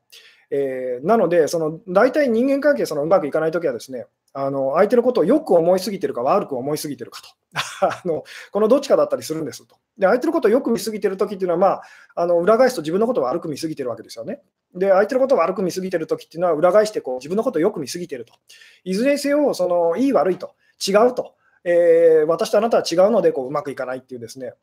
[0.49, 7.29] えー、なので、その大体人間関係そのうまくいかないときはですね、あの相手のことをよく思いすぎてるか悪く思いすぎてるかと。
[7.81, 9.77] あの、このどっちかだったりするんですと。
[9.97, 11.81] で、相手のことをよく見すぎてるときっていうのは、まあ、
[12.15, 14.41] あの裏返すと自分のことを悪く見すぎてるわけですよね。
[14.75, 18.33] で、相手のことを悪く見すぎてるときっていうのは、裏返してこう自分のことをよく見すぎてると。
[18.83, 20.55] いずれにせよ、そのいい悪いと、
[20.85, 24.53] 違うと、えー、私とあなたは違うのでこううまくいかないっていうですね、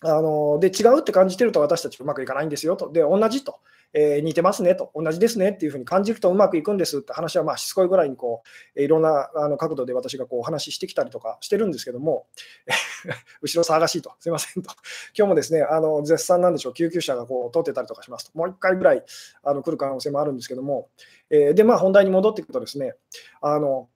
[0.00, 3.60] あので違うって感じてると私たちうまくいかないんですよと、で同じと、
[3.94, 8.42] えー、似てますねと、同じですねっていうふうに感じるとうまくいくんですって話はまあしつこいぐらいにこ
[8.76, 12.26] ういろんなあの角度で私がこうお話ししてきたりとかしてるんですけども、
[13.42, 14.70] 後ろ騒がしいと、すいませんと、
[15.16, 19.04] 今日もですねあの絶賛なんでしょう、救急車がこう通ってたりとかしますと、もう1回ぐらい
[19.42, 20.88] あの来る可能性もあるんですけども、
[21.30, 22.94] えー、で、まあ、本題に戻っていくとですね、
[23.40, 23.88] あの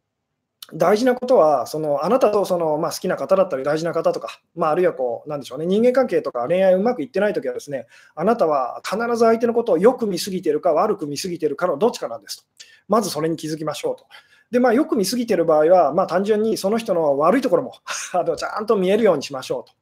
[0.73, 12.45] 大事なことは、そのあなたとその、まあ、好きな方だったり、大事な方とか、まあ、あるいはこう、なんでしょうね、人間関係とか恋愛うまくいってないときはですね、あなたは必ず相手のことをよく見すぎてるか、悪く見すぎてるかのどっちかなんですと。
[12.89, 14.07] まずそれに気づきましょうと。
[14.51, 17.75] で、まあ、よく見すぎてる場合は、まあ、単純にその人の悪いところも
[18.13, 19.73] あのちゃんと見えるようにしましょうと。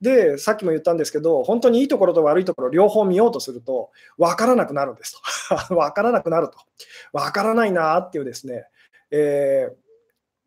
[0.00, 5.54] で、さっきも言ったんですけど、本当にいいところと悪いところ両方見ようとすると、分からなくなるんですと。
[5.74, 6.58] 分からなくなると。
[7.12, 8.66] 分からないなっていうですね、
[9.10, 9.83] えー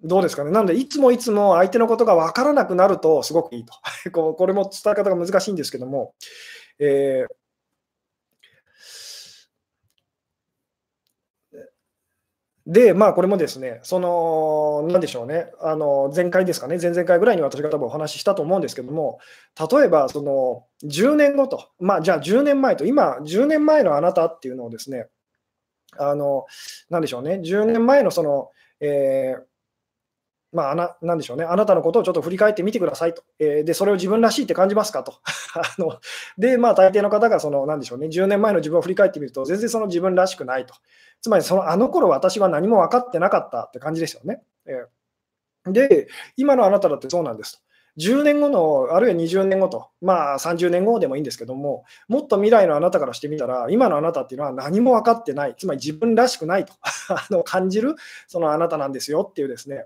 [0.08, 0.52] どうですかね？
[0.52, 3.74] なので、いつもいつも相手のことが分からなくなるとすごくいいと。
[4.12, 6.14] これも伝え方が難しいんですけども、
[6.80, 7.36] えー
[12.68, 19.20] で、まあ、これもですね、その、なんでしょうね、あの前回ですかね、前々回ぐらいに私が多分お話ししたと思うんですけども、
[19.72, 25.08] 例えば、その10年後と、まあ、じゃあ10年前と、今、10年前のあなたっていうのをですね、
[25.98, 26.46] あの
[26.90, 28.50] なんでしょうね、10年前のその、
[28.82, 29.57] えー
[30.54, 35.16] まあ、ななんでしょうね、あなたのことをちょっと振り返ってみてくださいと、えー、でそれを自分らしいって感じますかと。
[35.56, 36.00] あの
[36.38, 40.74] で、まあ、大抵の方がその、なんでしょうね、10年前の自分を振り返ってみると、全然その自分らしくないと。
[41.22, 44.42] つまり、そのあの頃私は何も分かってなかったって感じですよね。
[44.66, 46.08] えー、で、
[46.38, 47.67] 今のあなただってそうなんですと。
[47.98, 56.74] 10年後の、あるいは20年後と、まあ30年後でもいいんですけども、もっと未来のあなたからしてみたら、今のあなたっていうのは何も分かってない、つまり自分らしくないと
[57.10, 57.96] あの感じる
[58.28, 59.86] そのあなたなんですよっていうですね、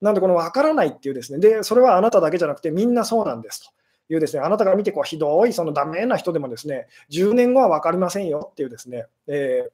[0.00, 3.70] なんでこの分からないっていうですね、で、それはあなただけじゃなくてみんなそうなんですと。
[4.08, 9.68] いうですね、あなたから見てこうひどい、そのダメな人でもですね、10年後は分かりませんよっていうですね、え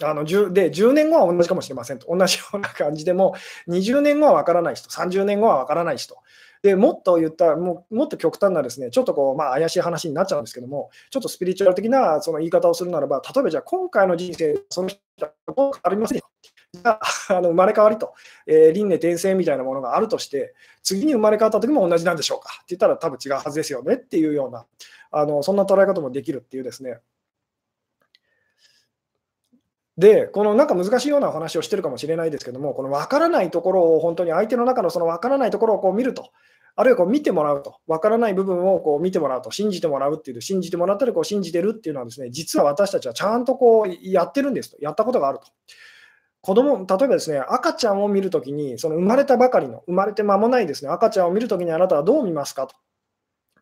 [0.00, 3.34] ー、あの10で10年後は同じかもしれませんと、同じような感じでも、
[3.68, 6.16] 20年後は分からない人、30年後は分からない人、
[6.64, 16.24] でもっと言ったら、ももっと極端なですね、ちょっとこう、まあ、怪しい話になっちゃうんですけども、ちょっとスピリチュアル的なその言い方をするならば、例えばじゃあ、今回の人生、その人は変わりませんよ。
[16.72, 16.98] じゃ
[17.28, 18.14] あ、あの生まれ変わりと、
[18.46, 24.64] えー、輪廻転生みたいなものがあるとして、次に生まれ変わった時も同じなんでしょうかって言ったら、多分違うはずですよねっていうような、
[25.10, 26.98] あのそんな捉え方もできるっていうですね。
[29.96, 36.30] で、このなんか難しいようなお話をしてるかもしれないですけども、この分からないところを本当に相手の中のその分からないところをこう見ると、
[36.76, 45.46] あるいはこう見てもらうと、分からない部分をこう見てもらうと、信じてもらうっていう、信じてもらったりこう信じてるっていうのはですね、実は私たちはちゃんとこうやってるんですと、やったことがあると。
[46.40, 52.74] 子供例えばですね、赤ちゃんを見るときに、その生まれたばかりの、生まれて間もないですね、赤ちゃんを見るときにあなたはどう見ますかと。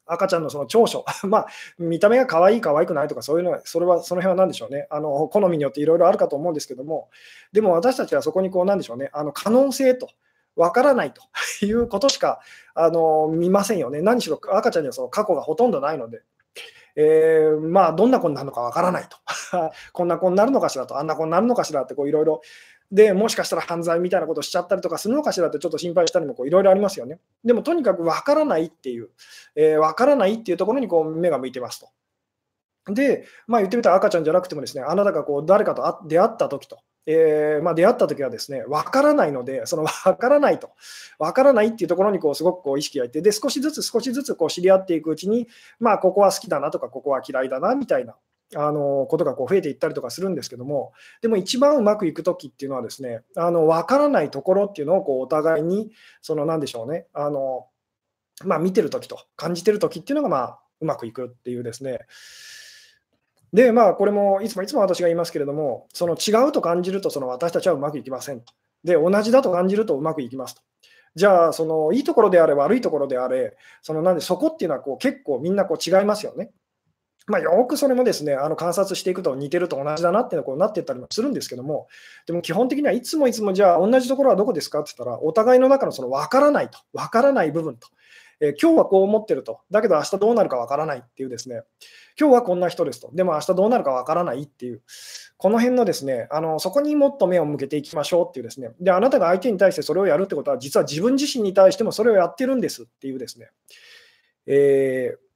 [0.05, 1.47] 赤ちゃんのその長所、まあ、
[1.79, 7.09] 見た目が可愛い、可愛くないとか、そういうのは、それは、その辺は何でしょうね、あの好みによっていろいろあるかと思うんですけども、
[7.53, 10.09] でも私たちはそこにこう、なんでしょうね、あの可能性と、
[10.57, 11.23] わからないと
[11.65, 12.41] いうことしか
[12.75, 14.03] あの見ませんよね。
[14.03, 16.23] 何しろ赤ちゃんにはその過去がほとんどないので。
[16.95, 19.17] えー、まあ、どんな子になるのかわからないと。
[19.95, 22.43] こんな子になるのかしらと、あんな子になるのかしらっていろいろ
[22.93, 27.19] で、もしかしたら犯罪みたいなことしちゃったりとかするのかしらってちょっと心配したりもいろいろありますよね。
[27.43, 29.09] でもとにかく分からないっていう、
[29.57, 32.93] えー、分からないっていうところにこう目が向いてますと。
[32.93, 40.71] で、まあ、言ってみたら赤ちゃんじゃなくてもですね、あなたがこう誰かと出会った時と、えー、まあ、出会った時はですね、分からないので、その分からないと、
[41.19, 45.49] 分からないっていうところにこうすごくこう意識がいって、で、少しずつ少しずつこう知り合っていくうちに、
[45.81, 48.15] まあ、ここは好きだなとか、ここは嫌いだなみたいな、
[48.55, 57.67] あのことがこう増えていったりとかするんですけども、でも一番うまくいくときっていうのはですね、あの分からないところっていうのをこうお互いに、そのなんでしょうね、あの
[58.45, 62.01] まあ、見てるときと感じてるときっていうのが、まあ、うまくいくっていうですね。
[63.53, 68.53] で、まあ、これもいつもいつも私が言いますけれども、その違うと感じるとその私たちはうまくいきませんと。
[68.85, 70.63] で、同じだと感じるとうまくいきますと。
[71.15, 76.51] じゃあ、そのいいところであれ、悪いところであれ、そのなんでそこっていうのはこう結構みんなこう違いますよね。
[77.27, 81.87] まあ、よくそれもですねあの観察していくと似てると同じだなっていうのこうなっていったりもするんですけども、
[82.27, 87.87] でも基本的にはいつもいつもじゃあ同じところはどこですかって言ったら、お互いの中のその分からないと、分からない部分と、
[88.45, 91.63] えー、今日はこう思ってると、だけど明日どうなるか分からないっていうですね、
[92.19, 94.83] 今日はこんな人ですと、でも明日どうなるか分からないっていう、
[95.37, 103.49] この辺のですね、あのそこにもっと目を向けていきましょうっていうですね、で、あなたが相手に対してそれをやるってことは、実は自分自身に対してもそれをやってるんですっていうですね、
[104.47, 105.33] えー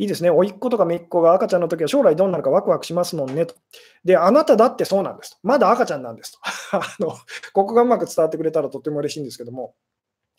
[0.00, 3.56] いいですね、甥っ子とか姪っ子が赤ちゃんの時は将来どうなるかワクワクしますもんねと。
[4.04, 5.38] で、あなただってそうなんですと。
[5.42, 6.38] まだ赤ちゃんなんですと。
[6.78, 7.16] あの
[7.52, 9.74] ここがうまく伝わってくれたらとっても嬉しいんですけども、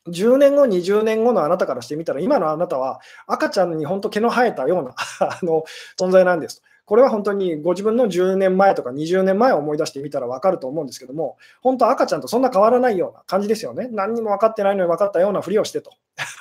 [0.10, 5.64] 10年後、20年後のあなたからしてみたら、今のあなたは赤ちゃんに本当毛の生えたような あの
[6.00, 6.62] 存在なんです。
[6.86, 13.88] これは本当にご自分の10年前とか20年前を思い出してみたら分かると思うんですけども、本当赤ちゃんとそんな変わらないような感じですよね。
[13.92, 15.92] 何にも分かってないのに分かったようなふりをしてと。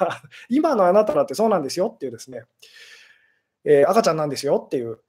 [0.49, 2.45] 今のあなただってそうなんですよっていうですね。
[3.65, 5.01] えー、赤ちゃんなんですよっていう、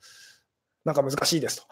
[0.83, 1.63] なんか難しいですと。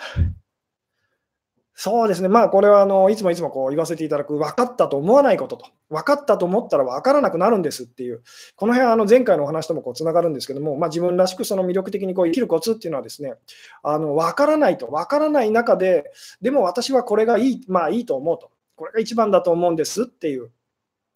[1.79, 8.23] そうですね、まあ、これはあのいつもいつもこう言わせていただく、分かったと思わないことと、分かったと思ったら分からなくなるんですっていう、
[8.55, 13.35] この辺はあの前回のお話ともつながるんですけども、まあ、自分らしくその魅力的にこう生きるコツっていうのはですね、
[13.83, 16.11] あの分からないと、分からない中で、
[16.41, 20.49] でも私はこれがいい、まあいいと思うと、これが一番だと思うんですっていう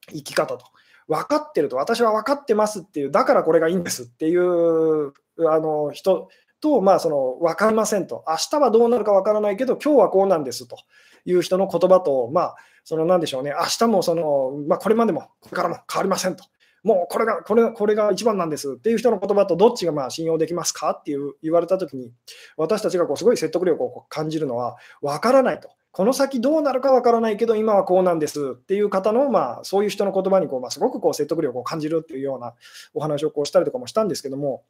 [0.10, 0.66] 生き方と。
[1.08, 5.14] 分かってると、私は分かってますっていう、だからこれがいいんですっていう
[5.50, 6.30] あの人
[6.62, 10.78] と、まあ、その分かりませんと、明日はどうなるか分からないけど、今日はこうなんですと。
[11.24, 16.44] いう人の言葉と、まあ、そのなんでしょうね、明日もその、まあ、これまでもこれからも変わりませんと、
[16.84, 18.72] もうこれがこれこれが一番なんです。
[18.72, 20.98] っていう人の言葉とどっちがまあ信用できますか？
[21.00, 22.12] っていう言われたときに、
[22.58, 25.70] 私たちがこうすごい説得力を感じるのは、分からないと。
[25.92, 28.54] この先どうなるかわからないけど、今はこうなんです。
[28.54, 32.56] っていう方の、まあ、そういう人の言葉にこう、まあ、すごくこう説得力を感じるっていうような
[32.96, 34.64] お話をこうしたりとかもしたんですけども、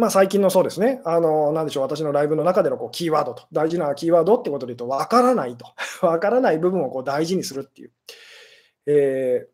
[0.00, 5.66] まあ、最近のそうですね、あのなでしょう、私のライブの中でのこうキーワードと、大事なキーワードってことで言うと、分からないと、
[6.00, 7.92] 分からない部分をこう大事にするっていう。
[8.86, 9.50] えー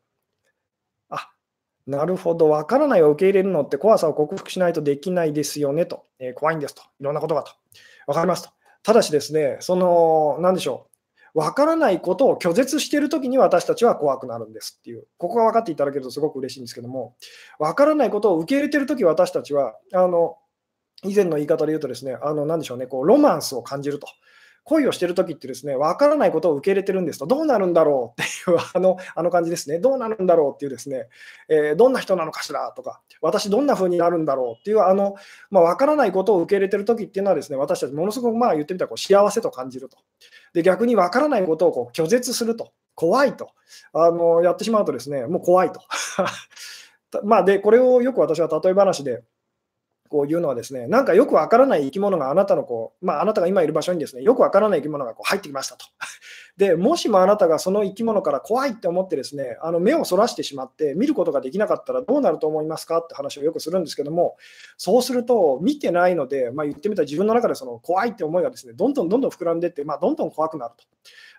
[1.08, 1.30] あ
[1.88, 7.52] なるほど、分からないを受け入れるのって怖さを克服しないとできないですよねと、えー、怖いんですと、いろんなことがと、
[8.06, 8.50] 分かりますと。
[8.84, 10.95] ただしですね、その、なんでしょう、
[11.36, 17.14] 分からないことを拒絶しているときに私たちは怖くなるんですっていう、ここが分かっていただけるとすごく嬉しいんですけども、
[17.58, 20.38] 分からないことを受け入れているとき私たちは、あの
[21.04, 24.06] 以前の言い方で言うとですね、あの何でしょうね、こうロマンスを感じると。
[24.66, 31.08] 恋をしてるときってですね、分からないことを受け入れてるんですと、どうなるんだろうっていう あのあの感じですね、どうなるんだろうっていうですね、
[31.48, 35.14] えー、どんな人なのかしらとか、私どんな風になるんだろうっていう、あの、
[35.50, 39.98] まあ、分からないことを受け入れてるときっていうのはですね、私たちものすごくまあ言ってみたらこう幸せと感じると。
[40.52, 43.50] で、逆に分からないことをこう拒絶すると、怖いと、
[43.92, 45.80] あのやってしまうとですね、もう怖いと。
[47.22, 49.22] まあ、で、これをよく私は例え話で
[50.08, 55.86] こういうのはですね、なんかよくわからない生き物があなたのこう、まあ、あなたが今いる場所にですね、よくわからない生き物がこう入ってきましたと。
[56.56, 64.36] で、もしもあなたがその生き物から怖いって思ってですね、あの目をそらしてしまって見ることができなかったらどうなると思いますかって話をよくするんですけども、
[64.78, 70.84] そうすると見てないので、まあ、言ってみたら自分の中でその怖いって思いがですね、どんどんどんどん膨らんでいって、まあ、どんどん怖くなると。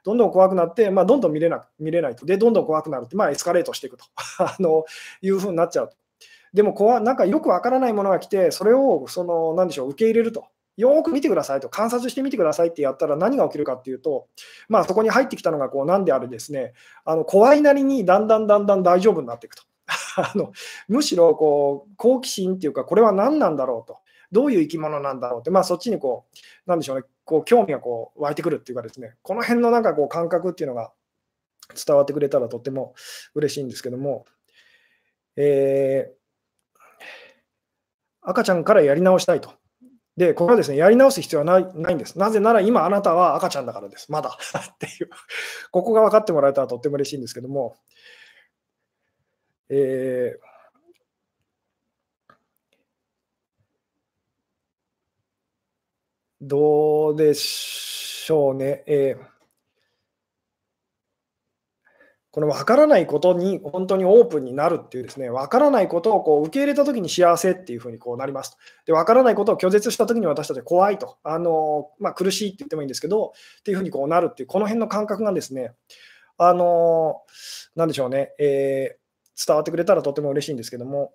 [0.04, 2.26] どんどん怖くなって、まあ、どんどん見れな見れないと。
[2.26, 4.06] で、どんどん怖くなるって、まあ、エスカレートしていくと
[4.39, 4.86] あの
[5.22, 5.96] いうふうになっちゃうと。
[6.58, 10.47] でも怖、なんかよくわからないものが来て、それをそのなんでしょう受け入れると。
[10.76, 14.28] よく見てくださいと、観察してみてくださいってやったら何が起きるかっていうと、
[14.70, 16.74] まあ、そこに入ってきたのがこうなんであれですね、
[17.05, 19.64] あの怖いなりにだんだんだんだん大丈夫になっていくと。
[20.18, 20.51] あの
[20.88, 23.99] むしろこう好奇心っていうか、これは何なんだろうと、
[24.32, 26.26] どういう生き物なんだろうって、まあ、そっちにこ
[26.66, 30.91] う、なんでしょうね、こう興味がこう湧いてくるっていうかですね、この辺のなんかこう感覚っていうのが
[31.76, 32.93] 伝わってくれたらとっても
[33.34, 34.26] 嬉しいんですけども、
[35.36, 36.16] えー、
[38.28, 39.54] 赤ちゃんからやり直したいと。
[40.18, 42.18] で、これはですね、やり直す必要はないないんです。
[42.20, 44.12] なぜなら今あなたは赤ちゃんだからです。
[44.12, 45.10] まだ っていう。
[45.72, 47.78] ここが分かってもらえたらとっても嬉しいんですけども、
[49.70, 50.58] えー
[56.42, 58.84] どうでしょうね。
[58.86, 59.37] えー、
[62.38, 68.56] この分からないことに本当にオープンになるっていうですね、分からないことをこう受け入れたときに幸せっていうふうにこうなります。
[68.86, 75.74] で、分からないことを拒絶したときに私たち怖いと、あのまあ、苦しいって言ってもいいんですけど、っていうふうにこうなるっていう、この辺の感覚がですね、
[76.38, 77.24] あの
[77.76, 81.14] なんでしょうね、えー、伝わってくれたらとても嬉しいんですけども、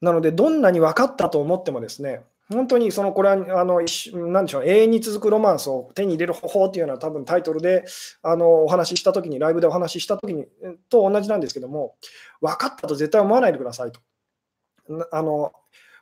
[0.00, 3.80] なので、どんなに分かったと思ってもですね、本当にそのこれはあの
[4.30, 7.84] なんでしょう永遠に続くロマンスを手に入れる方法っていうのは多分タイトルで
[8.22, 10.46] あのお話ししたときに、ライブでお話ししたときに
[10.88, 11.96] と同じなんですけども、
[12.40, 14.00] 分かったと絶対思わないでくださいと。
[15.12, 15.52] あの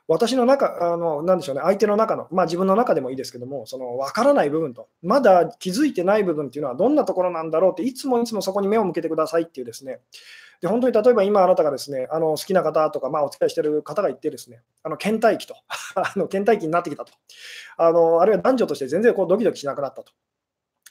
[0.07, 9.99] 私の中、あのなでしょうね、相手の中の、まあ、自分の中でもいいですけども、その分からない部分と、まだ気づいてない部分っていうのはどんなところなんだろうって、いつもいつもそこに目を向けてくださいっていうですね、
[10.61, 15.55] で本当に例えば今あなたがですねあの好きな方とか、まあ、お付き合いしている方がいてですねあの倦怠期と
[15.95, 17.13] あの倦怠期になってきたと
[17.77, 20.11] あのあるいは男女として全然こうドキドキしなくなったと。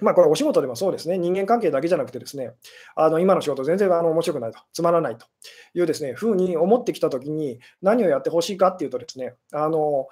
[0.00, 2.52] まあ、これお仕事でもそうですね、人間関係だけじゃなくてですね、
[2.96, 5.26] あの今の仕事全然あの面白くないと、つまらないと
[5.74, 10.08] いうですね、ふうに思ってきたときに何をやってほしいかっていうとですね、あの、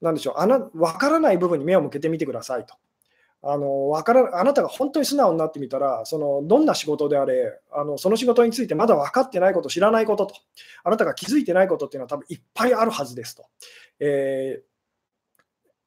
[0.00, 2.76] なんでしょう、あな分からない部分に目を向けてみてくださいと。
[3.48, 10.34] あの分からあなたが本当に素直になってみたら、そのどんな仕事であれあの、その仕事についてまだ分かってないこと、知らないことと、
[10.84, 13.44] あなたが気づいてないことっていうのは多分いっぱいあるはずですと。
[14.00, 14.62] え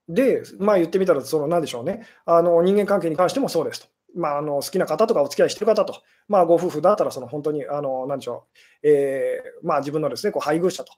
[0.10, 3.88] ー、で、まあ、言ってみたら、その何でしょうねあの、人間関係に関してもそうですと。
[4.16, 8.47] まあ、あの好きな方とかお付き合いしてる方と、まあ、ご夫婦だったらその本当にあの何でしょ
[8.84, 10.93] う、えーまあ、自分のですねこう配偶者と、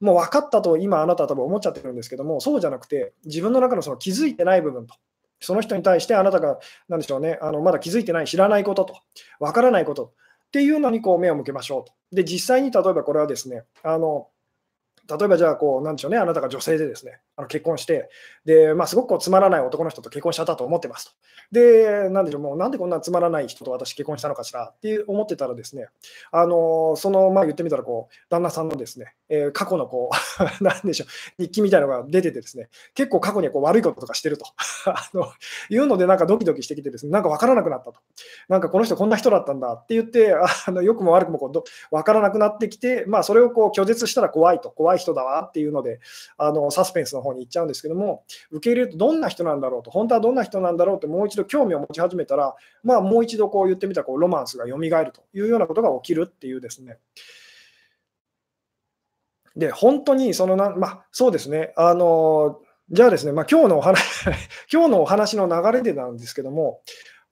[0.00, 4.94] もう分かったと今あなたは多分思っちゃってるんですけども、そうじゃなくて、自分の中のその気づいてない部分と、
[5.42, 8.94] その人に対してあなたが、なんでしょうね、あのまだ気づいてない、知らないことと、
[9.40, 10.12] わからないこと
[10.46, 11.92] っていうのにこう目を向けましょうと。
[12.12, 14.28] で、実際に例えばこれはですね、あの
[15.08, 18.10] 例えばじゃあこう、なんでしょうね、あなたが女性でですね、あの結婚して、
[18.44, 21.12] でまあ、すごくつまらない男の人と結婚しちゃったと思ってますと。
[21.52, 25.86] で、なんでしょう、もうなんでこんなつまらない人と私結婚したのかしらって思ってたらですね、
[26.30, 31.06] あのその、まあ、言ってみたらこう、旦那さんのですね、えー、過去のこう、 なんでしょ
[31.38, 34.46] う、日記みたいなのが出ててですね、結構過去にこう悪いこととかしてると
[34.86, 35.26] あの
[35.70, 38.00] いうので、なんかドキドキしてきてですね、なんか分からなくなったと。
[38.48, 46.00] なんかこの人こんな人だったんだって言って、あの良くも悪くもこうど分からなくなってきて、まあ、それをこう拒絶したら怖いと、怖い人だわっていうので、
[46.36, 56.98] あのサスペンスの方に行っちゃうんですけども、受け入れるとどんな人なんだろうと、本当はどんな人なんだろうってもう一度興味を持ち始めたら、まあ、もう一度こう言ってみたらこうロマンスが蘇るというようなことが起きるっていうですね。
[59.56, 62.60] で、本当にそのな、まあ、そうですね、あの
[62.90, 64.02] じゃあですね、まあ、今日のお話
[64.72, 66.80] 今日のお話の流れでなんですけども、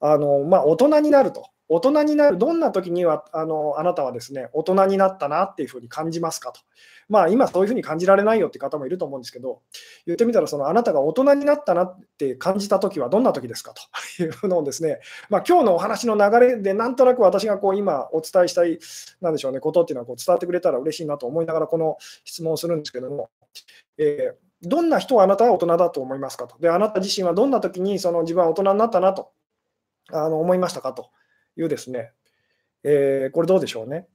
[0.00, 1.46] あのまあ、大人になると。
[1.72, 6.60] 大人になる、どんな時にはあのあなたはですね、大人になったなっていうふうに感じますかと。
[7.10, 9.60] まあ、今そういうふうに感じられないよって方もいると思うんですけど、
[10.06, 13.74] 言ってみたら、そのあなたが大人になったなって感じたときはどんなときですか？
[14.16, 18.78] というのをですね、まあ、今日のお話の流れで、なんとなく私がこう今お伝えしたい、
[19.20, 23.28] なんでしょうね、ことっていうのはこう伝わってくれたら嬉しいなと思いながら、この質問をするんですけども、
[23.98, 26.46] えー、どんな人はあなたは大人だと思いますか？
[26.46, 26.56] と。
[26.60, 29.32] で、あなた自身はどんなときにその自分は大人になったなと
[30.12, 30.92] あの思いましたか？
[30.92, 31.10] と
[31.56, 32.12] いうですね、
[32.84, 34.06] えー、これどうでしょうね？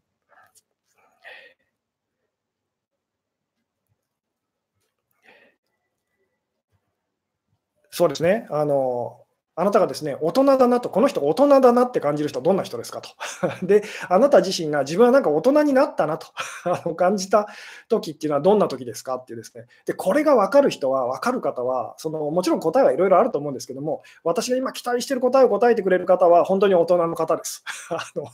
[7.96, 8.46] そうですね。
[8.50, 9.22] あの、
[9.56, 13.10] あなたがですね、大人だなと、この人大人だなって感じる人はどんな人ですかと。
[13.66, 16.28] で、あなた自身が自分はなんか大人になったなと
[16.96, 17.48] 感じた
[17.88, 19.68] 時っていうのはどんな時ですかっていうですね。
[19.86, 27.64] で、これが分かる人は、分かる方は、そのもちろん答えはいろいろあると思うんですけども、私が今期待してる答えを答えてくれる方は、本当に大人の方です。
[27.92, 28.26] あの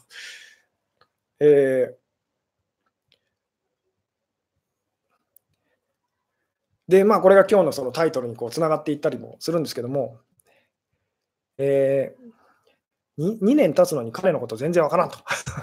[1.39, 2.00] えー
[6.91, 10.17] で、まあ、これが今日のそのタイトルにこうつながっていったりもするんですけども、
[11.57, 15.17] えー、2, 2年経つのに彼のこと全然わからんと。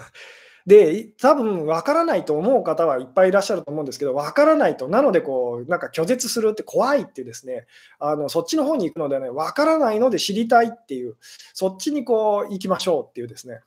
[0.65, 7.67] で、多分分からないと思う方はいっぱいいらっしゃると思うんですけど、分からないと、なのでこう、なんか拒絶するって怖いってですね、
[7.99, 11.19] あのそっちの方に行くのではね、分からないので知りたいっていう、
[11.53, 13.61] そっちにこう行きましょうっていうですね、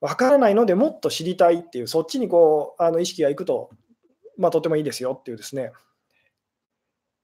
[0.00, 3.70] 分からないのでもっと知りたいっていう、そっちにこうあの意識がいくと、
[4.36, 5.70] まあ、とてもいいですよっていうですね、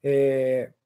[0.03, 0.80] えー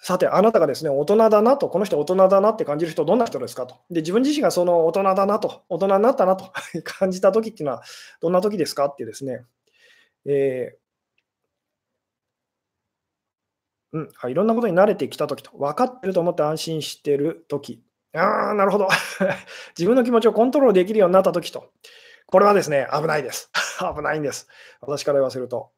[0.00, 3.80] さて、あなたがですね、大人だなと、この人大人だなって感じる人、どんな人ですかと。
[3.90, 6.50] で、自分自身がその大人だなと、大人になったなと
[6.82, 7.82] 感じたときっていうのは、
[8.20, 9.44] どんなときですかっていうですね、
[10.24, 17.82] えー、うん、いろんなことに慣れてきたときと、分かってると思って安心してるとき。
[18.14, 18.88] ああ、なるほど。
[19.76, 21.72] 自分の気持ちをコントロールできるようになったときと。
[22.26, 23.50] これはですね、危ないです。
[23.80, 24.48] 危ないんです。
[24.80, 25.70] 私から言わせると。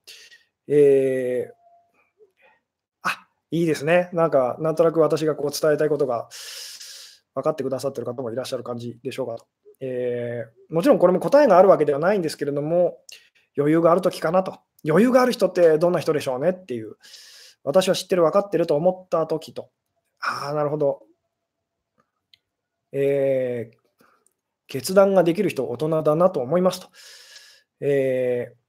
[0.70, 1.60] えー
[3.52, 4.10] いいですね。
[4.12, 6.28] なんか、なんとなく私がこう伝えたいことが
[7.34, 9.44] 分かってくださってる方もいらっしゃる感じでしょうか。
[9.80, 12.98] えー、もちろんこれも答えがあるわけではないんですけれども、
[13.56, 14.60] 余裕があるときかなと。
[14.88, 16.96] 余裕がある人ってどんな人でしょうねっていう。
[17.64, 19.70] 私は知ってる、分かってると思ったときと。
[20.20, 21.02] ああ、なるほど。
[22.92, 24.04] えー、
[24.68, 26.88] 決断ができる人、大人だなと思いますと。
[27.80, 28.59] えー、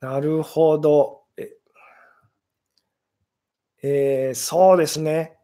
[0.00, 1.26] なるほど。
[3.82, 5.36] えー、そうですね。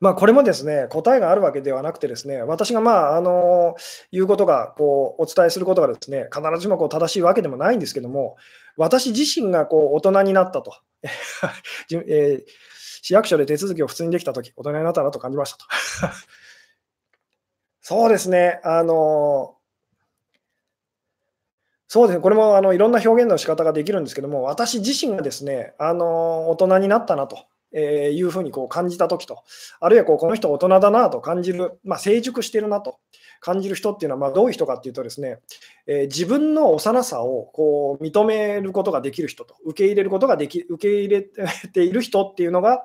[0.00, 3.74] まあ、これもですね、答えがあるわけではなくてですね、私がまあ、あの、
[4.12, 8.36] 言うことが、こう、お伝えすることがですね、必ずしもこう正しいわけでもないんですけども、
[8.76, 10.72] 私自身がこう大人になったと、
[12.06, 12.44] えー、
[13.02, 15.64] 市役所で手続きを普通にできたとき、大人になったなと感じましたと。
[17.82, 19.57] そうですね、あの、
[21.88, 27.46] そうですね、これもあのいろんな表現の仕方ができるんですけども、私自身がですね、あの大人になったなと。
[27.72, 29.44] えいうふうにこう感じたときと、
[29.78, 32.98] あるいはこうこの人大人だなと感じる、まあ、成熟してるなと
[33.40, 35.38] 感じる人っていうのはまどういう人かっていうとですね、
[35.86, 41.22] えー、自分の幼さをこう認めることができる人と、受け入れることができ、受け入れ
[41.72, 42.84] ている人っていうのが、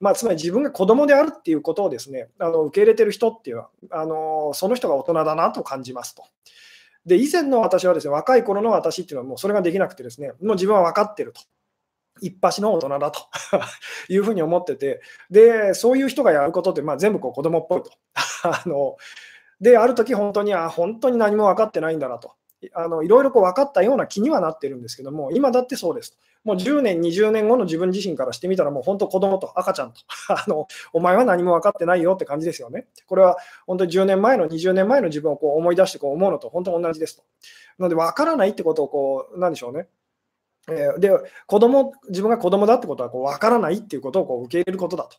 [0.00, 6.24] まあ、つまり自分が子供であるっていうことをですね、あの受け入れてる人っていうのは、あのその人が大人だなと感じますと。
[7.06, 11.40] で、以前の私はですね、若い頃の私っていうのはもうそれができなくてですね、もう自分は分かってると。
[12.20, 13.22] 一発の大人だと
[14.08, 15.00] いうふうに思ってて、
[15.30, 17.90] で、そういう人がやることって、まあ、全部こう子供っぽいと。
[18.44, 18.96] あの
[19.60, 22.34] で、ある時本当に、あ、本当に何も分かってないんだなと。
[22.74, 26.18] あのいろいろこう分かったような気にはなってるんですけども、今だってそうです。
[26.44, 32.86] もう10年、20年後の自分自身からしてみたら、もう本当、子供と赤ちゃんと あの、お前は何も分かってないよって感じですよね。
[33.06, 37.22] これは本当に10年前の、20年前の自分をこう思い出してこう思うのと本当に同じですと。
[37.78, 39.88] なので、分からないってことをこう、なんでしょうね。
[40.68, 41.10] えー、で、
[41.46, 45.16] 子供自分が子供だってことはこう分からないっていうことをこう受け入れることだと。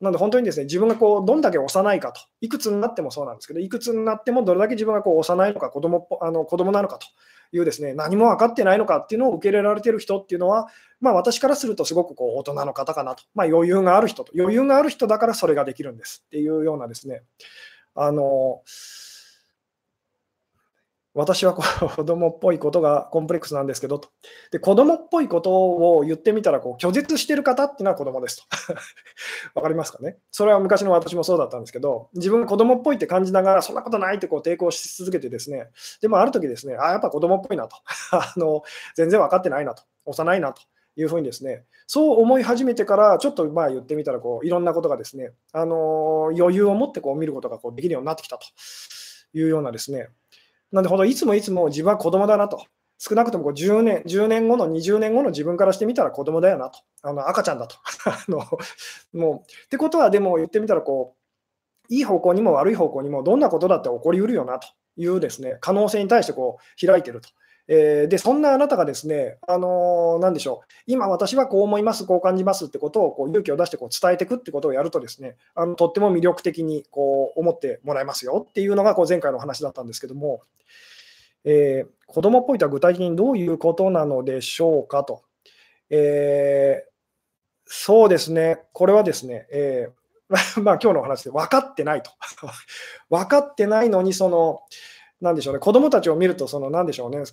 [0.00, 7.06] なので本当にですね、自分がこうどんだけ幼いかと、いくつになってもそうなんですけど、いくつになってもどれだけ自分がこう幼いのか、子供あの子供なのかと
[7.52, 10.68] いうですね、何も分かってないのかっていうのを受け入れられている人っていうのは、
[11.00, 17.22] まあ、私からするとすごくこう大人の方かなと、まあ、余裕がある人と、余裕がある人だからそれができるんですっていうようなですね、
[17.94, 18.62] あの
[21.18, 24.08] 私は子供っぽいことがコンプレックスなんですけどと。
[24.52, 28.44] で、子供っぽいことを言ってみたら、こう拒絶してる方っていうのは子供ですと。
[29.58, 30.18] わかりますかね？
[30.30, 37.76] それは昔の私もそうだったんですけど、自分が子供っぽいって感じながら、そんなことないってこう抵抗し続けてですね、でもある時ですね、あ、やっぱ子供っぽいなと。
[38.12, 38.62] あの
[38.94, 39.82] 全然分かってないなと。
[40.04, 40.62] 幼いなと。
[40.96, 48.46] いうふうにですね、そう思い始めてから、ちょっとまあ言ってみたらこう、いろんなことがですね、あの余裕を持ってこう見ることがこうできるようになってきたと
[49.32, 50.08] いうようなですね、
[50.72, 52.66] なんで、ほどいつもいつも自分は子供だなと。
[52.98, 56.80] 少なくともこう10年、10年後の20年後の自分からしてみたら子供だよなと。
[57.02, 57.76] あの赤ちゃんだと。
[58.06, 58.44] あの
[59.12, 61.18] もうってことは、でも言ってみたらこう、
[61.94, 67.30] いい方向にも悪い方向にもどんなことだって起こりうるよなというですね可能性に対してこう開いてると。
[67.70, 80.40] えー、でそんなあなたがですね、あのー、何でしょう、今私はこう思います、こう感じますってことをこう勇気を出してこう伝えていくってことをやるとですね、あのとっても魅力的にこう思ってもらえますよっていうのがこう前回の話だったんですけども、
[81.44, 85.22] えー、子供っぽいとは具体的にどういうことなのでしょうかと。
[85.90, 86.90] えー、
[87.66, 89.98] そうですね、これはですね、えー、
[90.62, 92.10] まあ今日のお話で分かってないと。
[93.10, 94.62] 分かってないのに、その、
[95.20, 97.24] なんでしょうね、子供たちを見ると、その、なんでしょうね、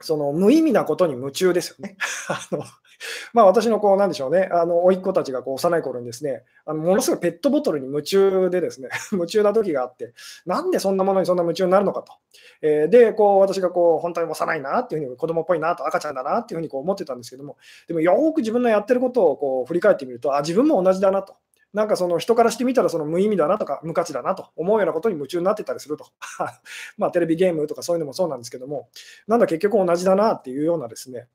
[0.00, 1.96] その無意味なことに夢中ですよね。
[2.28, 2.64] あの
[3.32, 10.12] まあ、私のこう、なんでしょうね、あの甥っ子たちがこう幼い頃にですね、あのものすごいペットボトルに夢中でですね、 夢中な時があって、
[10.44, 12.12] なんでそんなものにそんな夢中になるのかと。
[12.62, 17.56] えー、で、こう私がこう本当に幼いなっていうふうに、子供っぽいなと、赤ちゃんだなっていうふうにこう思ってたんですけども、
[17.88, 21.36] でもよく自分のやってることをこう振り返ってみると、あ、自分も同じだなと。
[21.72, 26.06] なんかその人からしてみたらその無意味だなとか無価値だなと思うようなことに夢中になってたりすると。
[26.98, 28.88] まあテレビゲームとかそういうのもそうなんですけども、
[29.26, 31.28] なんだ結局同じだなっていうようなですね、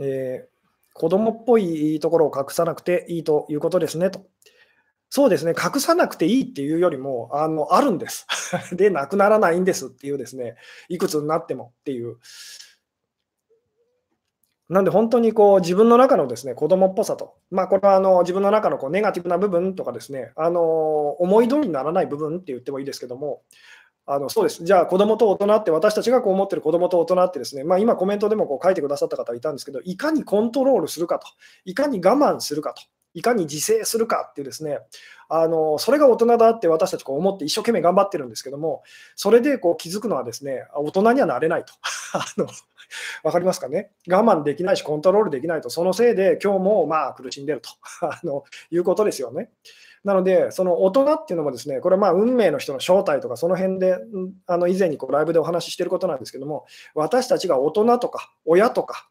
[0.00, 0.60] えー、
[0.94, 4.26] 子供っぽいところを隠さなくていいということですねと。
[5.12, 8.26] そうですね、隠さなくていいっていうよりも、あのあるんです。
[8.76, 10.56] で、なくならないんですっていうですね、
[10.88, 12.18] いくつになってもっていう。
[14.70, 23.42] なんで本当にこう自分の中のですね子供っぽさと、まあ、これはあの自分の中のこうネガティブな部分とかですね、あの思い通りにならない部分って言ってもいいですけども、
[24.06, 31.26] あのそうです、じゃあ子供と大人って、私たちがこう思ってる子供と大人ってですね、まあ、今コメントでもこう書いてくださった方いたんですけど、いかにコントロールするかと、
[31.64, 32.82] いかに我慢するかと、
[33.14, 34.78] いかに自制するかっていうですね、
[35.28, 38.82] あのそれが大人だって私たちこう思って一生懸命頑張ってるんですけども、
[39.16, 41.72] それでこう気づくのはですね、大人にはなれないと。
[42.12, 42.46] あの
[43.22, 43.92] わかりますかね？
[44.08, 47.70] 我慢できないし、コントロールできないと、そのせいで今日もまあ苦しんでると
[48.06, 49.50] あのいうことですよね。
[50.02, 53.98] なので、その大人っていうのもですね、これまあ運命の人の正体とか、その辺で、
[54.46, 59.08] あの以前にこうライブでお話ししてることなんですけども、私たちが大人とか親とか、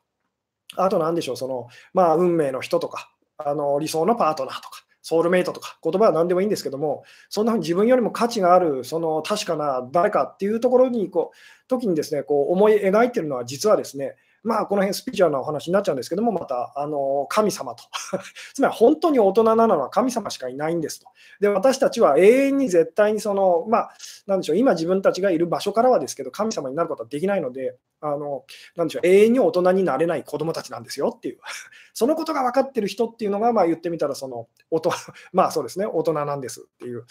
[0.76, 3.12] あと何でしょう、そのまあ運命の人とか、
[3.44, 17.84] あの理想のパートナーとか、ソウルメイトとか、言葉は何でもいいんですけども、そんなふうに自分よりも価値がある、その確かな誰かっていうところにこう、時にですね、こう思い描いてるのは、実はですね、まあ、この辺スピリチュアルなお話になっちゃうんですけども、またあの神様と、
[18.54, 21.08] つまり本当に大人なのは神様しかいないんですと。
[21.40, 23.92] で、私たちは永遠に絶対にその、まあ、
[24.28, 31.40] なんでしょう、今自分たちがいる場所からはですけど、神様になることはできないので、あのなんでしょう、永遠に大人になれない子供たちなんですよっていう、
[31.94, 34.92] そのことが分かってる人っていうのが、まあ、言ってみたらその大人、
[35.34, 37.06] まあそうですね、大人なんですっていう、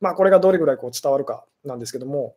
[0.00, 2.36] まあ、これがどれぐらいこう伝わるかなんですけども、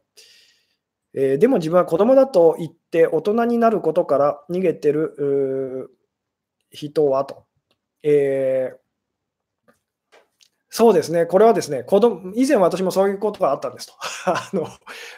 [1.18, 5.98] えー、でも自分は子供だと言って大人になることから逃げてる
[6.72, 7.46] 人はと。
[8.04, 9.72] えー、
[10.70, 13.94] そうですね、これはですね、子供以前私もそういうことがあったんですと。
[14.30, 14.68] あの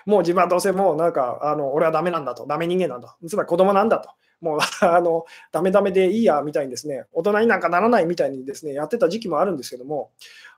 [0.05, 4.09] もう自分はどうせもうなんか、あの俺はダメなんだと、ダメ人間なんだ、つまり子供なんだと。
[4.39, 10.11] もう あのダメダメでいいやみたいにですね、大人になんかならないみたいにですね、やってた時期もあるんですけども、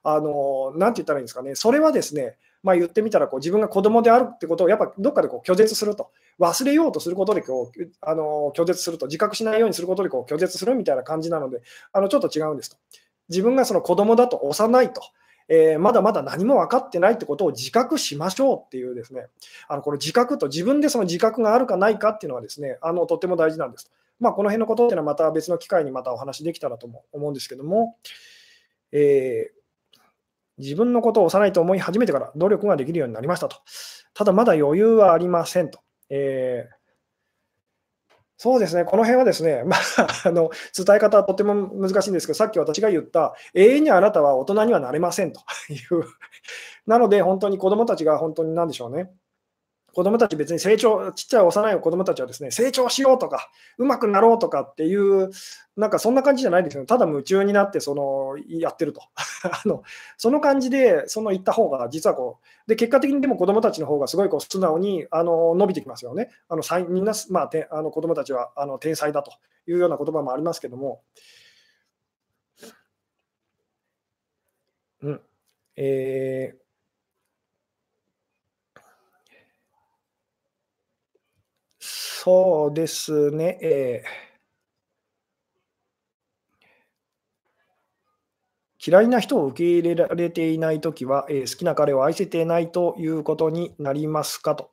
[0.04, 11.62] あのなんて言ったらいいんですかね、それはですね、まあ、言ってみたらこう自分が子供であるってことをやっぱどっかでこう拒絶すると、忘れようとすることでこうあの拒絶すると、自覚しないようにすることでこう拒絶するみたいな感じなので、
[11.94, 12.78] あのちょっと違うんですと。
[13.30, 15.02] 自分がその子供だと幼いと。
[15.52, 19.28] えー、まだまだ何も分かってないってことを自覚しましょうっていうですね、
[19.68, 23.92] あのこの自覚と自分でその自覚があるかないかっていうのはですね、あのとても大事なんです。
[24.20, 27.96] まあ、この辺のことっていうのはまた別の機会にまたお話できたらと思うんですけども、
[28.92, 29.59] えー
[30.60, 33.58] 自分のことを幼いと思い始めてから努力ができるようになりましたと。
[34.14, 35.80] ただまだ余裕はありませんと。
[36.10, 36.80] えー
[38.42, 46.06] そうですね、この辺はですね、 まあ、あの伝え方はとても難しいんですけど、さっき私が言った、永遠にあなたは大人にはなれませんという、
[46.88, 49.12] なので本当に子どもたちが本当に何でしょうね、
[49.94, 55.32] 子供たち別に成長、ちっちゃい幼い子供たちはですね、成長しようとか、うまくなろうとかっていう、
[55.78, 59.02] なんかそんな感じじゃないですよ、ただ夢中になってそのやってると
[59.44, 59.84] あの。
[60.18, 66.30] その感じでその言った方が、実はこう、で結果的にでも子供たちの方がすごいこう素直にあの伸びてきますよね。
[66.48, 69.32] あのみんな、まあ、てあの子供たちはあの天才だと
[69.68, 71.02] いうような言葉もありますけども。
[75.02, 75.22] うん
[75.76, 76.69] えー
[82.22, 83.58] そうですね。
[83.62, 94.72] えー、嫌いな人を受け入れられていないときは、えー、好きな彼を愛せていないということになりますかと。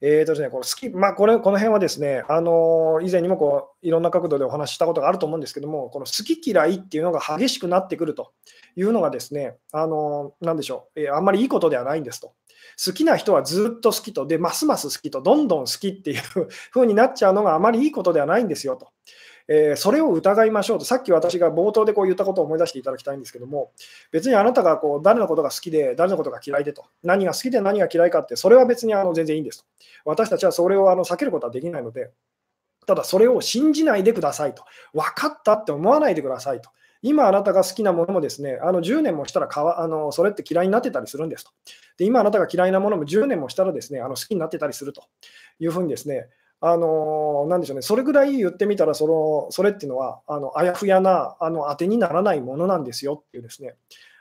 [0.00, 8.30] えーとですね、この好きまあ、これこの辺はですね、あのー、以前にもこういろんな角度でお話ししたことがあると思うんですけども、この好き嫌いっていうのが激しくなってくると
[8.76, 12.34] いうのがですね、あのー、なんでしょう、えー、あんまりいいことではないんですと。
[12.84, 16.22] 好きな人はずっと好きと、で、ますます好きと、どんどん好きっていう
[16.72, 18.88] 風になっちゃうのがあまりいいことではないんですよと。
[19.48, 23.72] えー、それを疑いましょうと、さっき私が冒頭でこう言ったことを思い出していただきたいんですけども、
[24.10, 29.64] 別にあなたがこう誰のことが好きで、誰のことが嫌いでと、何が好きで何が嫌いかって、それは別にあの全然いいんですと。
[30.04, 32.10] 私たちはそれをあの避けることはできないので、
[32.86, 36.70] ただそれを信じないでくださいと、分かったって思わないでくださいと。
[37.02, 41.50] 今あなたが好きなものもですね、あの10年もしたらかわあのそれって嫌いになってたりするんですと。
[41.98, 45.02] で今あなたが嫌いなものも10年もしたらですね、あの好きになってたりすると
[45.58, 46.28] いうふうにですね、
[46.60, 53.74] あのなんでしょうね、それぐらい言ってみたらその、それっていうのは、あのあやふやなあの当てにならないものなんですよっていうですね、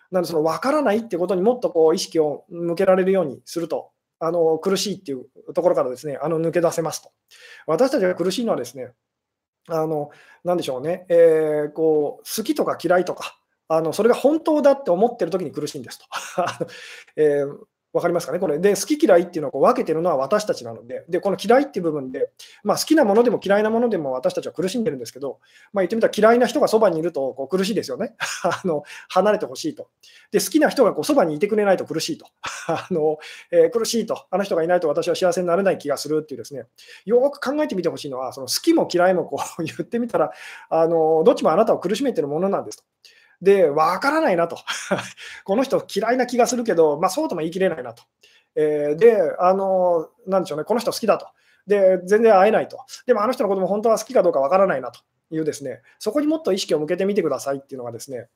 [0.10, 7.12] なので、その分からないってことにもっとこう意識を向けられるようにすると、あの苦しいっていうところからですね、あの抜け出せますと。
[7.68, 8.92] 私たちが苦しいのはですね、
[9.72, 10.12] あの、
[10.44, 16.06] なでしょうね、えー、こう、好きとか嫌いとか、あのそれが本当だって思ってる時に苦しいんですと。
[17.16, 18.58] えーわかりますかね、これ。
[18.58, 22.30] で、好き嫌いっていうのをこう分けてるのは私たちなので、で、この嫌いっていう部分で、
[22.64, 25.40] まあ、好きなものでも嫌いなものでも私たちは苦しんでるんですけど、
[25.74, 28.16] まあ、言ってみたら嫌いな人がそばにいるとこう苦しいですよね。
[28.44, 29.90] あの離れてほしいと。
[30.32, 32.28] で、好きな人がこうそばにいてくれないと苦しいと。
[32.68, 33.18] あの
[33.52, 34.26] えー、苦しいと。
[34.32, 36.68] あの人がいないと私は幸せになれない気がするっていうですね、
[37.06, 40.32] よく考えてみてほしいのは、その好きも嫌いもこう 言ってみたら
[40.70, 42.84] あの、どっちもあなたを苦しめてるものなんですと。
[43.42, 44.58] で、わからないなと。
[45.46, 48.04] この人嫌いな気がするけど、まあ、そうとも言い切れないなと。
[48.56, 51.28] えー、で、あの、なんでしょうね、この人好きだと。
[51.68, 52.80] で、全然会えないと。
[53.06, 55.00] でもあの人のことも本当は好きかどうかわからないなと
[55.32, 58.28] いうですね、そこにもっと意識を向けてみてくださいっていうのがですね、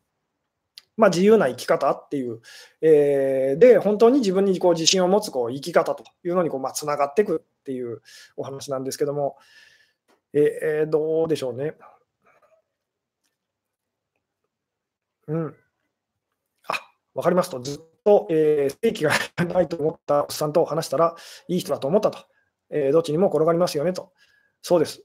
[0.97, 2.39] まあ、自由な生き方っていう、
[2.81, 8.01] えー、で、本当に自分にこう自信を持つこう生き方というのにこう、まあ、つながっていくっていう
[8.37, 9.35] お話なんですけども、
[10.33, 11.75] えー、どうでしょうね。
[15.27, 15.55] うん。
[16.67, 16.79] あ、
[17.13, 21.15] わかりますと、ずっと、えー、正規がないと思ったおっさんと話したら、
[21.47, 22.19] いい人だと思ったと。
[22.69, 24.11] えー、どっちにも転がりますよねと。
[24.61, 25.03] そうです。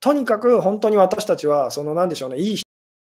[0.00, 2.68] とにかく本当に私たちは、そのなんでしょうね、いい人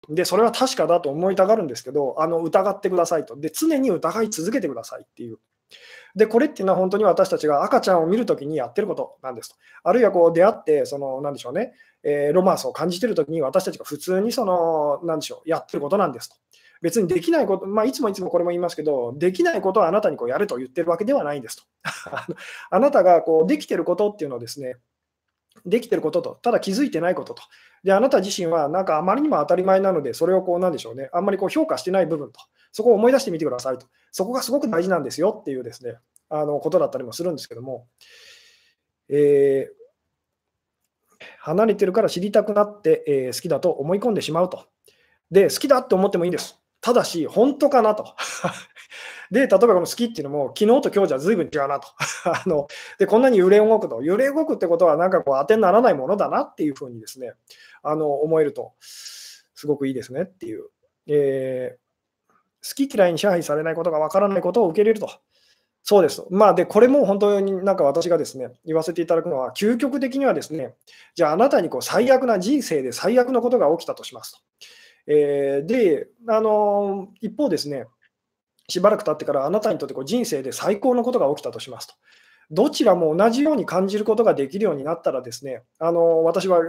[0.09, 3.37] で、それは確かだと思いたがるんですけど、あの疑ってくださいと。
[3.37, 5.39] で、常に疑い続けてくださいっていう。
[6.15, 9.57] で、これっていうのは本当に私たちが赤ちゃんを見るときにやってることなんですと。
[9.85, 16.37] あるいはこう出会って、その、なんでしょうね、えー、ロマンスを感じてるときに私たちが普通にその、なんでしょう、やってることなんですと。
[16.83, 21.63] 別にできないこと、まあ、いつもいつもこれも言いますけど、できないことはあなたにこうやると言ってるわけではないんですと。
[22.71, 24.77] あなたがこうできてることっていうのをですね、
[25.67, 27.43] できてることと、ただ気づいてないことと。
[27.85, 32.41] で、あなた自身はなんかあまりにも当たり前なので、それをこうなんでしょうね、あんまりこう評価してない部分と、
[32.73, 33.87] そこを思い出してみてくださいと。
[34.13, 35.97] そこがすごく大事なんですよっていうですね、
[36.29, 37.87] あのことだったりもするんですけども、
[39.09, 39.81] えー、
[41.41, 44.67] 離れてるから知りたくなって、えー、好きだと思い込んでしまうと。
[45.31, 46.60] で、好きだって思ってもいいんです。
[46.81, 48.15] ただし、本当かなと。
[49.31, 51.89] で、例えばこの好きっていうのも、昨日と今日じゃ随分違うなと。
[52.25, 52.67] あの
[52.99, 54.03] で、こんなに揺れ動くと。
[54.03, 57.35] 揺れ動くってことは、なんかこう当てにならないものだなっていうふうにですね、
[57.83, 60.69] あの思えると、すごくいいですねっていう。
[61.07, 62.31] えー、
[62.69, 65.11] 好き嫌いに支配されないことがわからないことを受け入れると。
[65.83, 66.25] そうです。
[66.31, 70.75] まあ、で、これも本当になんか私がですね、言わせていただくのは、究極的にはですね、
[71.15, 74.39] じゃああなたにこう最悪な人生で最悪のことが起きたとしますと。
[75.13, 77.87] えー、で、あの一方ですね、
[78.69, 81.95] しばらく経ってからあなたにとってこう人生で最高のことが起きたとしますと。
[82.51, 86.61] どちらも同じように感じることができるようになったらですね、あの私は、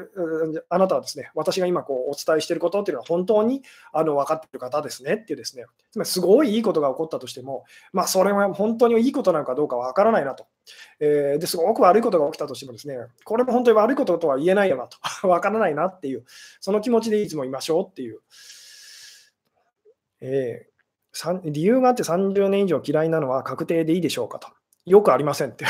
[0.69, 7.63] あなたはですね、私が今こうお伝えしていることっていうのは本当にあの分かっている方ですねっていうですね、つまりすごいいいことが起こったとしても、
[7.93, 10.45] まあ、それは本当にいいことなのかどうか分からないなと。
[10.99, 16.25] えー、ですごく悪いことが起きたとしてもですね、これも本当に悪いこととは言えないよなと、 分からないなっていう、
[16.59, 18.19] その気持ちでいつもいましょうっていう。
[20.23, 24.47] えー、理由があって30年以上嫌いなのは確定でいいでしょうかと。
[24.85, 25.65] よくありませんって。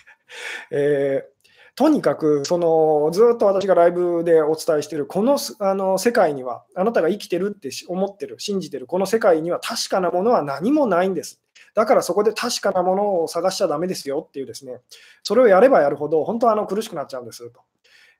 [0.70, 1.40] えー
[1.76, 11.40] とにかくそのずっと私がライブでお伝えしているこのあの世界にはあなたが生きてるって思ってる信じてるこの世界には確かなものは何もないんです。
[11.74, 14.80] だからそこで確かなものを探しちゃだめですよっていうですね。
[15.22, 17.60] それをやればやるほど本当はあの苦しくなっちゃうんですと、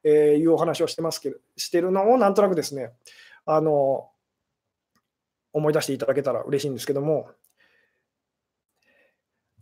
[0.05, 2.93] えー、いうお話をしてますけどしてるのをなんとなくですね
[3.45, 4.09] あの
[5.53, 7.29] 思い出していただけたら嬉しいんですけども、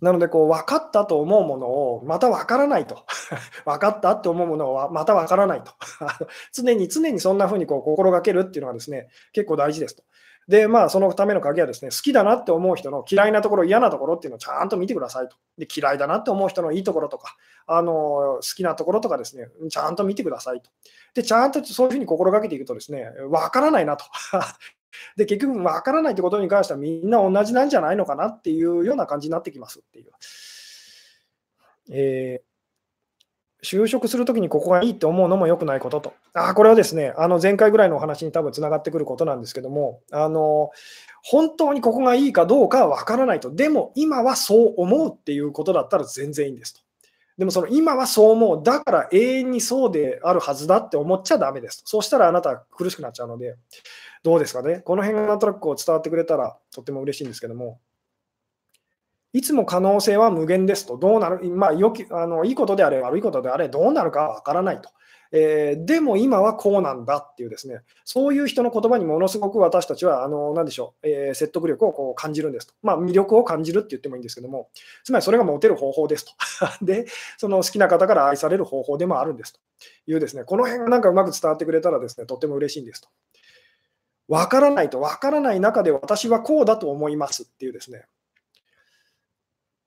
[0.01, 3.05] なので、こう、分かったと思うものを、また分からないと。
[3.65, 5.73] 分かったって思うものは、また分からないと。
[6.53, 10.03] 常に常にそんな風にこう心がけるっていうのはですね、結構大事ですと。
[10.49, 15.37] で、まあ、そのための鍵はですね、好きだなって思う人の嫌いなところ、嫌なところっていうのをちゃんと見てくださいと。
[15.59, 17.37] で、嫌いだなって思う人のいいところとか、
[17.67, 20.71] あの、好きなところとかですね、ちゃんと見てくださいと。
[21.13, 24.07] で、ちゃんとそういうふうに心がけていくとですね、分からないなと。
[25.17, 30.11] で、結局、わからないってことに関してはみんな同じなんじゃないのかなっていうような感じになってきますっていう。
[31.91, 36.15] えー、就職するときにここがいいって思うのも良くないことと。
[36.35, 40.71] あこれはですね、あの前回ぐらいのお話に多分つながってくることなんですけども、あの
[41.23, 43.55] 本当にここがいいかどうかはわからないと。
[43.55, 46.81] でも今はそう思うっていうことだったら全然いいんですと。
[47.39, 48.63] でもその今はそう思う。
[48.65, 51.83] だから永遠にそうであるはずだって思っちゃだめです。
[51.85, 53.55] そうしたらあなたは苦しくなっちゃうので、
[54.25, 54.81] どうですかね？
[54.81, 57.81] この辺がなんとなく伝わってくれたらとっても嬉しいんですけども、
[59.33, 64.91] いつも可能性は無限ですと、どうなる、まあ、よきあのいいことであれ、悪いことであれ、どうなるかわからないと。
[65.31, 72.75] えー、でも今はこうなんだっていうですね、そういう人の言葉にものすごく私たちは、あの何でしょう、えー、説得力をこう感じるんですと。
[72.83, 74.71] まあ、魅力を感じるって言ってもいいんですけども、
[75.05, 76.33] つまりそれがモテる方法ですと。
[76.85, 77.07] で、
[77.37, 79.61] その好きな方から愛される方法でもあるんですと
[80.07, 83.09] いうですね、この辺がなんかうまく伝わってくれたらですね、とっても嬉しいんですと。
[84.29, 88.05] わからないと、わからない中で私はこうだと思いますっていうですね、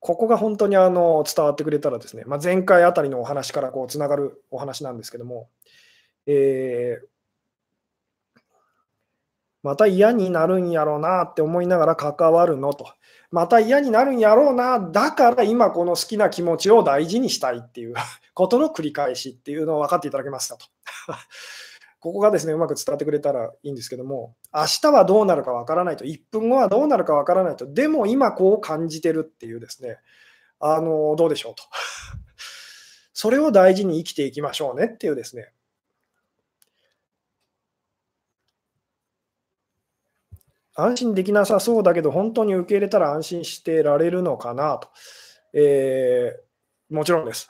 [0.02, 5.48] ここが本当にあの伝わってくれたらですね、まあ、前回あたりのお話からこうつながるお話なんですけども、
[6.26, 8.40] えー、
[9.62, 12.92] また嫌になるんやろうなって思いながら関わるのと、
[13.30, 17.94] また嫌になるんやろうな、だから今この好きな気持ちを大事にしたいっていう
[18.34, 20.66] ことの繰り返しっていうのを分かっていただけますかと。
[22.02, 29.98] ここがですね、うまく伝わってくれたらいいんですけども、明日はどうなるかわからないと、1分後はどうなるかわからないと、でも今こう感じてるっていうですね、
[30.58, 31.62] あの、どうでしょうと。
[33.14, 35.52] それを大事に生きていきましょうねっていうですね。
[40.74, 44.88] 安心できなさそうだけど、本当に受け入れたら安心してられるのかなと。
[45.52, 47.46] えー、もちろんです。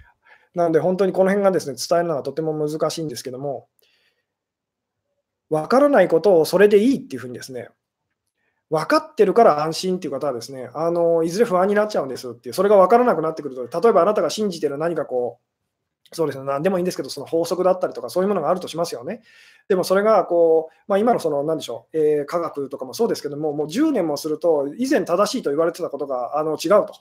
[0.54, 3.68] なので、本当にこの辺がですね、伝えるのはとても難しいんですけども、
[5.50, 7.68] 分からないことをそれでいいっていうふうにですね、
[8.70, 19.22] 分かってるから安心っていう方はですね、あのいずれ不安になっちゃうんですっていう、それが分からなくなってくると、例えばあなたが信じてる何かこう、そうですね、何でもいいんですけど、その法則だったりとか、そういうものがあるとしますよね。
[19.68, 26.94] でもそれがこう、まあ、今のその、なんでしょう、えー、科学とかもそうですけども、もう10年もすると、以前正しいと言われてたことがあの違うと。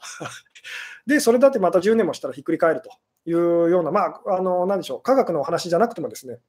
[1.08, 2.90] で、それだってまた10年もしたらひっくり返ると
[3.26, 6.40] いうような、まあ、あのなんでしょう、科学の話じゃなくてもですね、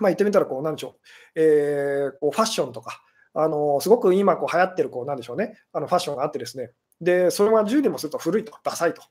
[0.00, 0.96] まあ、言ってみたらこう、なんでしょ
[1.36, 9.02] う、えー、こうファッションとか、あのすごく今こう流行ってるこうなんでしょうね、あのファッションがあってですね、で、それが10年もすると古いと、ダサいと。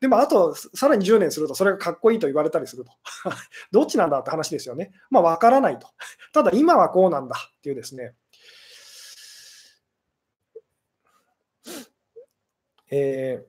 [0.00, 2.92] でも、あと、さらに10年すると、それがかっこいいと言われたりすると。
[3.70, 4.92] どっちなんだって話ですよね。
[5.10, 5.88] まあ、わからないと。
[6.32, 8.16] ただ、今はこうなんだっていうですね。
[12.90, 13.46] え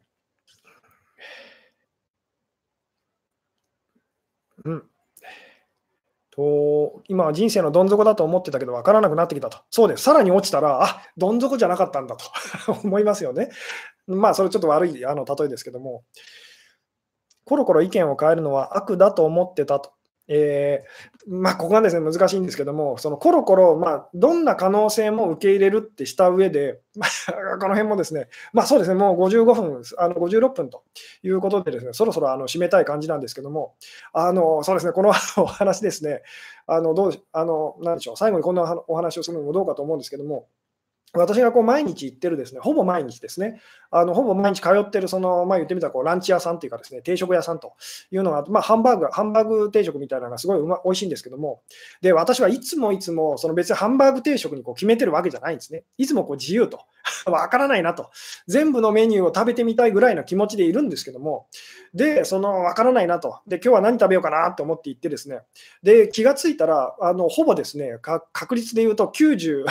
[4.63, 4.90] ー、うん。
[6.41, 9.59] こう今は人生のどん底だと思ってたけど分からなくなってきたと。
[9.69, 10.03] そうです。
[10.03, 12.25] さらに落ちたら、あどん底じゃなかったんだと
[12.83, 13.49] 思いますよね。
[14.07, 16.03] まあ、それちょっと悪いあの例えですけども、
[17.45, 19.91] コロコロ意見を変えるのは悪だと思ってたと。
[20.27, 30.83] えー、まあ、ここがですね難しいんですけども、そのコロコロ、まあ、どんな可能性も受け入れるってした上で、まあ、この辺もですね、まあ、そうですね、もう55分、あの56分と
[31.23, 33.75] いうことで、ですねそろそろあの締めたい感じなんですけども、
[34.13, 36.21] あのそうですね、このお話ですね、
[36.67, 40.47] あのどうあのなんでしょう、最後にこんなお話をするのもどうかと思うんですけども、
[41.13, 43.59] 私がこう毎日行ってるですね、ほぼ毎日ですね、
[43.89, 47.73] あのほぼ毎日通ってる、その、まあ、言ってみたらこうランチ屋さんというかですね、定食屋さんと
[48.11, 51.61] いうのが、まあ、ハンバーグ、ハンバーグ定食みたいなのがすごいうま美味しいんですけども、
[52.01, 55.83] で、私はいつもいつも、その別にハンバーグ定食にこう決めてるわけじゃないんですね。
[55.97, 56.79] いつもこう自由と、
[57.25, 58.09] わからないなと、
[58.47, 61.47] 全部のメニューを食べてみたいぐらいの気持ちでいるんですけども、
[61.93, 65.41] で、そのわからないなと、で、今日は何食べようかなと思って行ってですね、
[65.83, 67.99] で、気がついたら、あのほぼですね、
[68.33, 69.65] 確率で言うと90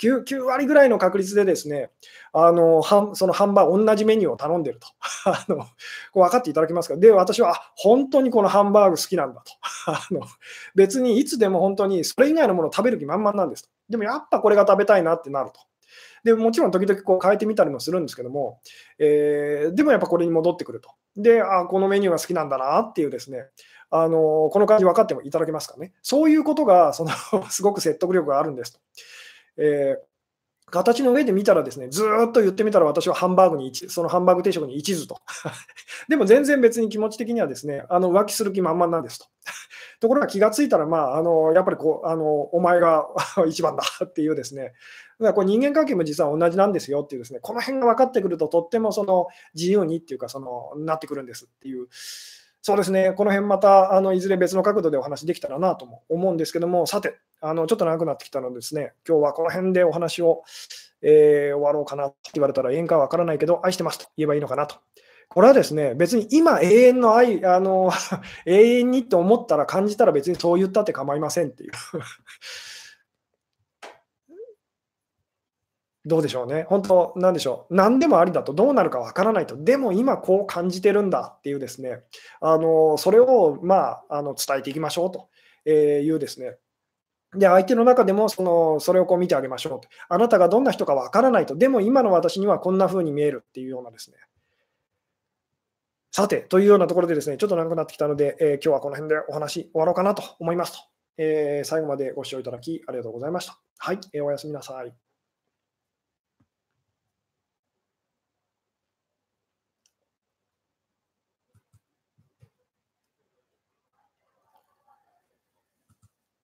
[0.00, 1.90] 9、 9割ぐらいの確率でですね、
[2.32, 4.88] あのそのハンバーグ、同じメニューを頼んでると。
[5.30, 5.64] あのこ
[6.16, 6.96] う分かっていただけますか？
[6.96, 9.52] で、私は、あ本当にこのハンバーグ好きなんだと。
[9.86, 10.22] あの
[10.74, 13.68] 別にいつでも本当にそれ以外のものを食べる気満々なんですと。
[13.88, 15.60] でもやっぱこれが食べたいなってなると。
[16.24, 18.60] でもちろん時々こう変えてみたりもするんですけども、
[18.98, 20.90] えー、でもやっぱこれに戻ってくると。
[21.16, 23.46] で、あこのメニューが好きなんだなっていうですね、
[23.90, 25.92] あのこの感じ分かってもいただけますかね。
[26.02, 27.10] そういうことがその
[27.50, 28.80] すごく説得力があるんですと。
[29.58, 30.14] えー
[30.70, 35.20] 形の上で見たらですね、ずっと言ってみたら私はハンバーグにそのハンバーグ定食に一途と。
[36.08, 39.26] でも全然別に気持ち的にはですね、あの浮気する気満々なんですと。
[40.00, 43.06] ところが気がついたら、まあ、あのやっぱりこうあのお前が
[43.46, 44.72] 一番だっていうですね、
[45.20, 51.88] だからこう人間関係も実は同じなんですよっていうですね、この辺が分かってくるととってもその自由にっていうかそのなってくるんですっていう。
[52.66, 60.44] そうですね、この辺またあのいずれ別の角度でお話できたらなとも思うんですけども、さて、あのちょっと長くなってきたのでですね、今日はこの辺でお話を、
[61.02, 64.76] えー、終わろうかなと言われたら、ええんかわからないけど、愛してますと言えばいいのかなと。
[65.28, 67.90] これはですね、別に今永遠の愛、あの
[68.46, 71.72] 永遠にって思ったら感じたら別にそう言ったって構いませんっていう
[76.06, 76.66] どうでしょうね。
[76.68, 77.74] 本当、なんでしょう。
[77.74, 79.56] 何でもありだとどうなるかわからないと。
[79.56, 82.00] でも今こう感じてるんだっていうですね、
[82.40, 86.56] あのそれを、まあ、あの伝えていきましょうというですね。
[87.34, 89.88] で、相手の中でもそのそれをこう見てあげましょうと。
[90.08, 91.56] あなたがどんな人かわからないと。
[91.56, 94.18] でも今の私にはこんな風に見えるっていうようなですね。
[96.10, 100.78] さて、というようなところでですね、ちょっと長くなってきたので、えー、今日はこの辺でお話終わろうかなと思いますと。
[101.16, 103.58] えー、最後までご視聴いただきありがとうございました。
[103.78, 105.03] はい、えー、おやすみなさい。